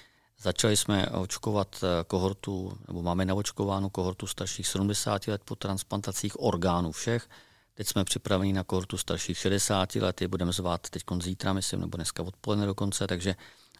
Začali 0.41 0.77
jsme 0.77 1.07
očkovat 1.07 1.83
eh, 1.83 2.03
kohortu, 2.07 2.77
nebo 2.87 3.01
máme 3.01 3.25
navočkovánu 3.25 3.89
kohortu 3.89 4.27
starších 4.27 4.67
70 4.67 5.27
let 5.27 5.41
po 5.45 5.55
transplantacích 5.55 6.39
orgánů 6.39 6.91
všech. 6.91 7.29
Teď 7.73 7.87
jsme 7.87 8.03
připraveni 8.03 8.53
na 8.53 8.63
kohortu 8.63 8.97
starších 8.97 9.37
60 9.37 9.95
let, 9.95 10.21
je 10.21 10.27
budeme 10.27 10.51
zvát 10.51 10.89
teď 10.89 11.03
zítra, 11.21 11.53
myslím, 11.53 11.79
nebo 11.79 11.97
dneska 11.97 12.23
odpoledne 12.23 12.65
dokonce, 12.65 13.07
takže 13.07 13.35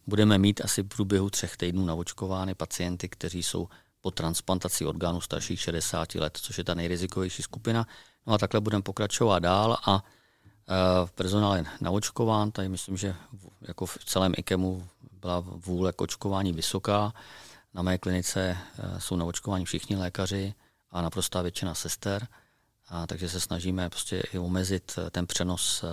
budeme 0.08 0.38
mít 0.38 0.62
asi 0.66 0.82
v 0.82 0.88
průběhu 0.88 1.30
třech 1.30 1.58
týdnů 1.58 1.86
navočkovány 1.86 2.56
pacienty, 2.56 3.10
kteří 3.10 3.44
jsou 3.44 3.68
po 4.02 4.12
transplantaci 4.12 4.86
orgánů 4.86 5.22
starších 5.22 5.62
60 5.62 6.16
let, 6.16 6.38
což 6.42 6.58
je 6.58 6.64
ta 6.64 6.74
nejrizikovější 6.74 7.44
skupina. 7.44 7.88
No 8.28 8.34
a 8.34 8.38
takhle 8.38 8.62
budeme 8.62 8.84
pokračovat 8.84 9.40
dál 9.40 9.78
a 9.88 10.04
personál 11.16 11.56
je 11.56 11.66
naočkován, 11.82 12.52
tady 12.52 12.70
myslím, 12.70 12.98
že 12.98 13.16
jako 13.62 13.86
v 13.86 13.98
celém 14.06 14.34
IKEMu 14.38 14.88
byla 15.12 15.40
vůle 15.40 15.94
k 15.94 16.02
očkování 16.02 16.54
vysoká. 16.54 17.14
Na 17.74 17.82
mé 17.82 17.98
klinice 17.98 18.58
uh, 18.58 19.00
jsou 19.00 19.16
naočkováni 19.16 19.66
všichni 19.66 19.96
lékaři 19.96 20.54
a 20.92 21.02
naprostá 21.02 21.42
většina 21.42 21.74
sester, 21.74 22.28
a 22.90 23.08
takže 23.08 23.30
se 23.30 23.40
snažíme 23.40 23.90
prostě 23.90 24.24
i 24.34 24.40
omezit 24.40 24.96
eh, 24.98 25.10
ten 25.10 25.28
přenos 25.28 25.84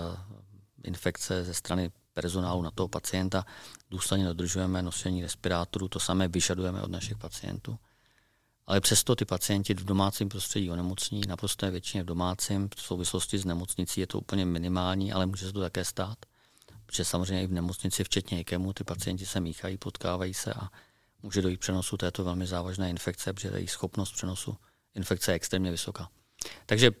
infekce 0.83 1.43
ze 1.43 1.53
strany 1.53 1.91
personálu 2.13 2.61
na 2.61 2.71
toho 2.71 2.87
pacienta. 2.87 3.45
Důsledně 3.89 4.25
dodržujeme 4.25 4.81
nošení 4.81 5.21
respirátorů, 5.21 5.87
to 5.87 5.99
samé 5.99 6.27
vyžadujeme 6.27 6.81
od 6.81 6.91
našich 6.91 7.17
pacientů. 7.17 7.77
Ale 8.67 8.81
přesto 8.81 9.15
ty 9.15 9.25
pacienti 9.25 9.73
v 9.73 9.83
domácím 9.83 10.29
prostředí 10.29 10.71
onemocní, 10.71 11.21
naprosté 11.27 11.71
většině 11.71 12.03
v 12.03 12.05
domácím, 12.05 12.69
v 12.75 12.81
souvislosti 12.81 13.37
s 13.37 13.45
nemocnicí 13.45 14.01
je 14.01 14.07
to 14.07 14.19
úplně 14.19 14.45
minimální, 14.45 15.13
ale 15.13 15.25
může 15.25 15.45
se 15.45 15.53
to 15.53 15.59
také 15.59 15.85
stát. 15.85 16.17
Protože 16.85 17.05
samozřejmě 17.05 17.43
i 17.43 17.47
v 17.47 17.51
nemocnici, 17.51 18.03
včetně 18.03 18.39
IKEMu, 18.39 18.73
ty 18.73 18.83
pacienti 18.83 19.25
se 19.25 19.39
míchají, 19.39 19.77
potkávají 19.77 20.33
se 20.33 20.53
a 20.53 20.69
může 21.23 21.41
dojít 21.41 21.59
přenosu 21.59 21.97
této 21.97 22.23
velmi 22.23 22.47
závažné 22.47 22.89
infekce, 22.89 23.33
protože 23.33 23.51
její 23.55 23.67
schopnost 23.67 24.11
přenosu 24.11 24.57
infekce 24.95 25.31
je 25.31 25.35
extrémně 25.35 25.71
vysoká. 25.71 26.09
Takže 26.65 26.91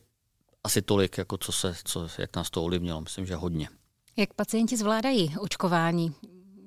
asi 0.63 0.81
tolik, 0.81 1.17
jako 1.17 1.37
co 1.37 1.51
se, 1.51 1.75
co, 1.83 2.07
jak 2.17 2.35
nás 2.35 2.49
to 2.49 2.63
ovlivnilo. 2.63 3.01
Myslím, 3.01 3.25
že 3.25 3.35
hodně. 3.35 3.69
Jak 4.17 4.33
pacienti 4.33 4.77
zvládají 4.77 5.37
očkování? 5.39 6.15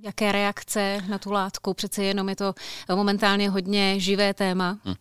Jaké 0.02 0.32
reakce 0.32 1.00
na 1.08 1.18
tu 1.18 1.32
látku? 1.32 1.74
Přece 1.74 2.04
jenom 2.04 2.28
je 2.28 2.36
to 2.36 2.54
momentálně 2.94 3.50
hodně 3.50 4.00
živé 4.00 4.34
téma. 4.34 4.78
Hmm. 4.84 4.94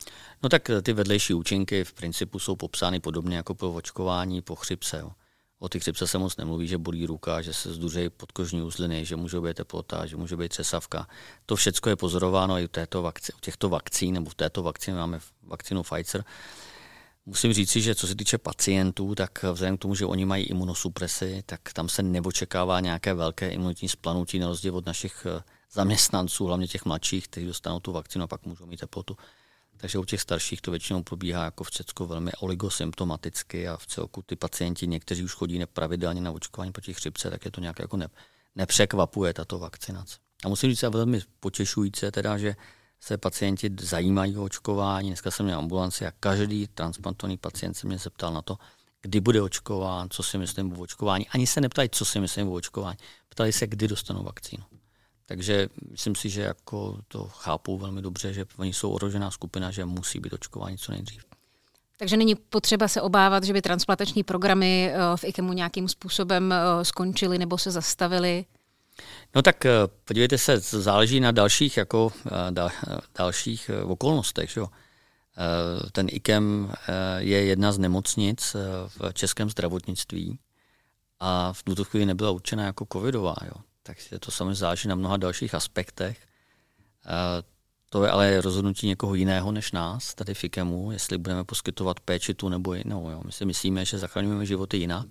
No 0.43 0.49
tak 0.49 0.69
ty 0.83 0.93
vedlejší 0.93 1.33
účinky 1.33 1.83
v 1.83 1.93
principu 1.93 2.39
jsou 2.39 2.55
popsány 2.55 2.99
podobně 2.99 3.37
jako 3.37 3.55
po 3.55 3.73
očkování 3.73 4.41
po 4.41 4.55
chřipce. 4.55 4.99
Jo. 4.99 5.11
O 5.59 5.69
ty 5.69 5.79
chřipce 5.79 6.07
se 6.07 6.17
moc 6.17 6.37
nemluví, 6.37 6.67
že 6.67 6.77
bolí 6.77 7.05
ruka, 7.05 7.41
že 7.41 7.53
se 7.53 7.73
zduřejí 7.73 8.09
podkožní 8.09 8.61
uzliny, 8.61 9.05
že 9.05 9.15
může 9.15 9.39
být 9.39 9.55
teplota, 9.55 10.05
že 10.05 10.17
může 10.17 10.37
být 10.37 10.49
třesavka. 10.49 11.07
To 11.45 11.55
všechno 11.55 11.89
je 11.89 11.95
pozorováno 11.95 12.59
i 12.59 12.65
u, 12.65 12.67
této 12.67 13.01
vakci, 13.01 13.33
u 13.33 13.39
těchto 13.41 13.69
vakcín, 13.69 14.13
nebo 14.13 14.29
v 14.29 14.35
této 14.35 14.63
vakcíně 14.63 14.97
máme 14.97 15.19
vakcínu 15.43 15.83
Pfizer. 15.83 16.23
Musím 17.29 17.53
říci, 17.53 17.81
že 17.81 17.95
co 17.95 18.07
se 18.07 18.15
týče 18.15 18.37
pacientů, 18.37 19.15
tak 19.15 19.43
vzhledem 19.43 19.77
k 19.77 19.81
tomu, 19.81 19.95
že 19.95 20.05
oni 20.05 20.25
mají 20.25 20.45
imunosupresi, 20.45 21.43
tak 21.45 21.73
tam 21.73 21.89
se 21.89 22.03
neočekává 22.03 22.79
nějaké 22.79 23.13
velké 23.13 23.49
imunitní 23.49 23.89
splanutí 23.89 24.39
na 24.39 24.47
rozdíl 24.47 24.77
od 24.77 24.85
našich 24.85 25.27
eh, 25.29 25.43
zaměstnanců, 25.71 26.45
hlavně 26.45 26.67
těch 26.67 26.85
mladších, 26.85 27.27
kteří 27.27 27.45
dostanou 27.45 27.79
tu 27.79 27.91
vakcínu 27.91 28.23
a 28.23 28.27
pak 28.27 28.45
můžou 28.45 28.65
mít 28.65 28.79
teplotu. 28.79 29.17
Takže 29.77 29.97
u 29.99 30.05
těch 30.05 30.21
starších 30.21 30.61
to 30.61 30.71
většinou 30.71 31.03
probíhá 31.03 31.43
jako 31.43 31.63
v 31.63 31.71
Česku 31.71 32.05
velmi 32.05 32.31
oligosymptomaticky 32.39 33.67
a 33.67 33.77
v 33.77 33.87
celku 33.87 34.21
ty 34.21 34.35
pacienti, 34.35 34.87
někteří 34.87 35.23
už 35.23 35.33
chodí 35.33 35.59
nepravidelně 35.59 36.21
na 36.21 36.31
očkování 36.31 36.71
proti 36.71 36.93
chřipce, 36.93 37.29
tak 37.29 37.45
je 37.45 37.51
to 37.51 37.61
nějak 37.61 37.79
jako 37.79 37.97
ne, 37.97 38.07
nepřekvapuje 38.55 39.33
tato 39.33 39.59
vakcinace. 39.59 40.17
A 40.45 40.49
musím 40.49 40.69
říct, 40.69 40.83
a 40.83 40.89
velmi 40.89 41.21
potěšující 41.39 42.11
teda, 42.11 42.37
že 42.37 42.55
se 42.99 43.17
pacienti 43.17 43.71
zajímají 43.81 44.37
o 44.37 44.43
očkování. 44.43 45.09
Dneska 45.09 45.31
jsem 45.31 45.45
měl 45.45 45.57
ambulanci 45.57 46.05
a 46.05 46.11
každý 46.19 46.67
transplantovaný 46.67 47.37
pacient 47.37 47.73
se 47.73 47.87
mě 47.87 47.97
zeptal 47.97 48.33
na 48.33 48.41
to, 48.41 48.57
kdy 49.01 49.19
bude 49.19 49.41
očkován, 49.41 50.09
co 50.09 50.23
si 50.23 50.37
myslím 50.37 50.73
o 50.73 50.81
očkování. 50.81 51.27
Ani 51.29 51.47
se 51.47 51.61
neptají, 51.61 51.89
co 51.91 52.05
si 52.05 52.19
myslím 52.19 52.47
o 52.47 52.53
očkování. 52.53 52.97
Ptali 53.29 53.53
se, 53.53 53.67
kdy 53.67 53.87
dostanou 53.87 54.23
vakcínu. 54.23 54.63
Takže 55.25 55.69
myslím 55.91 56.15
si, 56.15 56.29
že 56.29 56.41
jako 56.41 56.97
to 57.07 57.27
chápou 57.27 57.77
velmi 57.77 58.01
dobře, 58.01 58.33
že 58.33 58.45
oni 58.57 58.73
jsou 58.73 58.91
ohrožená 58.91 59.31
skupina, 59.31 59.71
že 59.71 59.85
musí 59.85 60.19
být 60.19 60.33
očkování 60.33 60.77
co 60.77 60.91
nejdřív. 60.91 61.23
Takže 61.99 62.17
není 62.17 62.35
potřeba 62.35 62.87
se 62.87 63.01
obávat, 63.01 63.43
že 63.43 63.53
by 63.53 63.61
transplantační 63.61 64.23
programy 64.23 64.91
eh, 64.93 64.97
v 65.15 65.23
IKEMu 65.23 65.53
nějakým 65.53 65.87
způsobem 65.87 66.53
eh, 66.53 66.85
skončily 66.85 67.37
nebo 67.37 67.57
se 67.57 67.71
zastavily? 67.71 68.45
No 69.35 69.41
tak 69.41 69.65
eh, 69.65 69.71
podívejte 70.05 70.37
se, 70.37 70.59
záleží 70.59 71.19
na 71.19 71.31
dalších, 71.31 71.77
jako, 71.77 72.11
dal, 72.49 72.69
dalších 73.17 73.71
okolnostech. 73.83 74.49
Že? 74.49 74.61
Ten 75.91 76.07
IKEM 76.09 76.73
je 77.17 77.43
jedna 77.43 77.71
z 77.71 77.77
nemocnic 77.77 78.55
v 78.87 79.13
českém 79.13 79.49
zdravotnictví 79.49 80.39
a 81.19 81.53
v 81.53 81.63
tuto 81.63 81.83
chvíli 81.83 82.05
nebyla 82.05 82.31
určena 82.31 82.63
jako 82.63 82.87
covidová. 82.93 83.35
Jo. 83.45 83.53
Takže 83.83 84.19
to 84.19 84.31
samozřejmě 84.31 84.55
záleží 84.55 84.87
na 84.87 84.95
mnoha 84.95 85.17
dalších 85.17 85.55
aspektech. 85.55 86.17
To 87.89 88.03
je 88.03 88.09
ale 88.09 88.41
rozhodnutí 88.41 88.87
někoho 88.87 89.15
jiného 89.15 89.51
než 89.51 89.71
nás, 89.71 90.15
tady 90.15 90.33
v 90.33 90.43
IKEMu, 90.43 90.91
jestli 90.91 91.17
budeme 91.17 91.43
poskytovat 91.43 91.99
péči 91.99 92.33
tu 92.33 92.49
nebo 92.49 92.73
jinou. 92.73 93.09
Jo. 93.09 93.21
My 93.25 93.31
si 93.31 93.45
myslíme, 93.45 93.85
že 93.85 93.97
zachraňujeme 93.97 94.45
životy 94.45 94.77
jinak 94.77 95.07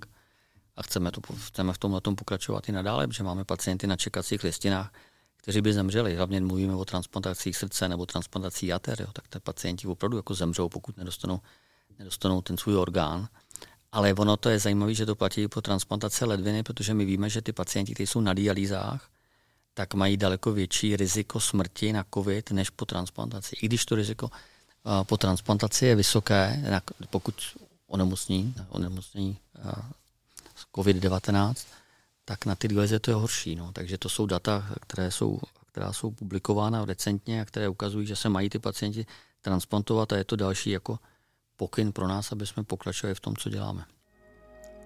a 0.79 0.83
chceme, 0.83 1.11
to, 1.11 1.21
chceme 1.47 1.73
v 1.73 1.79
tomhle 1.79 2.01
tom 2.01 2.17
pokračovat 2.17 2.69
i 2.69 2.73
nadále, 2.73 3.07
protože 3.07 3.25
máme 3.25 3.45
pacienty 3.45 3.87
na 3.87 3.97
čekacích 3.97 4.45
listinách, 4.45 4.93
kteří 5.37 5.61
by 5.61 5.73
zemřeli. 5.73 6.17
Hlavně 6.17 6.41
mluvíme 6.41 6.75
o 6.75 6.85
transplantacích 6.85 7.57
srdce 7.57 7.89
nebo 7.89 8.07
transplantacích 8.07 8.69
jater, 8.69 9.01
jo. 9.01 9.07
tak 9.13 9.29
ty 9.29 9.41
pacienti 9.41 9.87
opravdu 9.87 10.17
jako 10.17 10.35
zemřou, 10.35 10.69
pokud 10.69 10.97
nedostanou, 10.97 11.41
nedostanou 11.99 12.43
ten 12.43 12.57
svůj 12.57 12.77
orgán. 12.77 13.29
Ale 13.93 14.15
ono 14.15 14.37
to 14.37 14.49
je 14.49 14.59
zajímavé, 14.59 14.95
že 14.95 15.07
to 15.07 15.15
platí 15.15 15.49
po 15.49 15.61
transplantaci 15.61 16.25
ledviny, 16.25 16.63
protože 16.63 16.95
my 16.95 17.05
víme, 17.05 17.31
že 17.31 17.43
ty 17.43 17.53
pacienti, 17.53 17.95
kteří 17.95 18.07
jsou 18.07 18.21
na 18.21 18.35
dialýzách, 18.35 19.09
tak 19.75 19.95
mají 19.95 20.17
daleko 20.17 20.53
větší 20.53 20.97
riziko 20.97 21.41
smrti 21.41 21.93
na 21.93 22.05
COVID 22.15 22.51
než 22.51 22.71
po 22.71 22.85
transplantaci. 22.85 23.57
I 23.63 23.67
když 23.67 23.85
to 23.85 23.95
riziko 23.95 24.31
eh, 24.33 25.05
po 25.05 25.17
transplantaci 25.17 25.87
je 25.87 25.95
vysoké, 25.97 26.63
pokud 27.11 27.35
onemocní, 27.87 28.55
onemocní 28.69 29.39
eh, 29.59 29.73
COVID-19, 30.77 31.55
tak 32.25 32.47
na 32.47 32.55
ty 32.55 32.69
dialyze 32.69 32.99
to 32.99 33.11
je 33.11 33.15
horší. 33.15 33.57
No. 33.57 33.73
Takže 33.73 33.99
to 33.99 34.09
jsou 34.09 34.27
data, 34.27 34.67
které 34.81 35.11
jsou, 35.11 35.41
která 35.67 35.93
jsou 35.93 36.11
publikována 36.11 36.85
recentně 36.85 37.43
a 37.43 37.45
které 37.45 37.69
ukazují, 37.69 38.07
že 38.07 38.17
se 38.17 38.29
mají 38.29 38.51
ty 38.51 38.59
pacienti 38.59 39.07
transplantovat 39.43 40.13
a 40.13 40.17
je 40.17 40.25
to 40.25 40.37
další 40.37 40.71
jako 40.71 40.99
pokyn 41.57 41.93
pro 41.93 42.09
nás, 42.09 42.33
aby 42.33 42.47
jsme 42.47 42.65
pokračovali 42.65 43.15
v 43.15 43.21
tom, 43.21 43.37
co 43.37 43.49
děláme. 43.49 43.85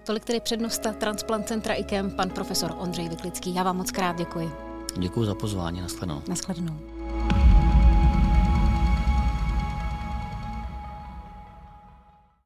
Tolik 0.05 0.25
tedy 0.25 0.39
přednosta 0.39 0.93
Transplant 0.93 1.47
Centra 1.47 1.73
IKEM, 1.73 2.11
pan 2.11 2.29
profesor 2.29 2.75
Ondřej 2.77 3.09
Vyklický. 3.09 3.55
Já 3.55 3.63
vám 3.63 3.77
moc 3.77 3.91
krát 3.91 4.17
děkuji. 4.17 4.51
Děkuji 4.97 5.25
za 5.25 5.35
pozvání. 5.35 5.81
Naschledanou. 5.81 6.21
Naschledanou. 6.27 6.79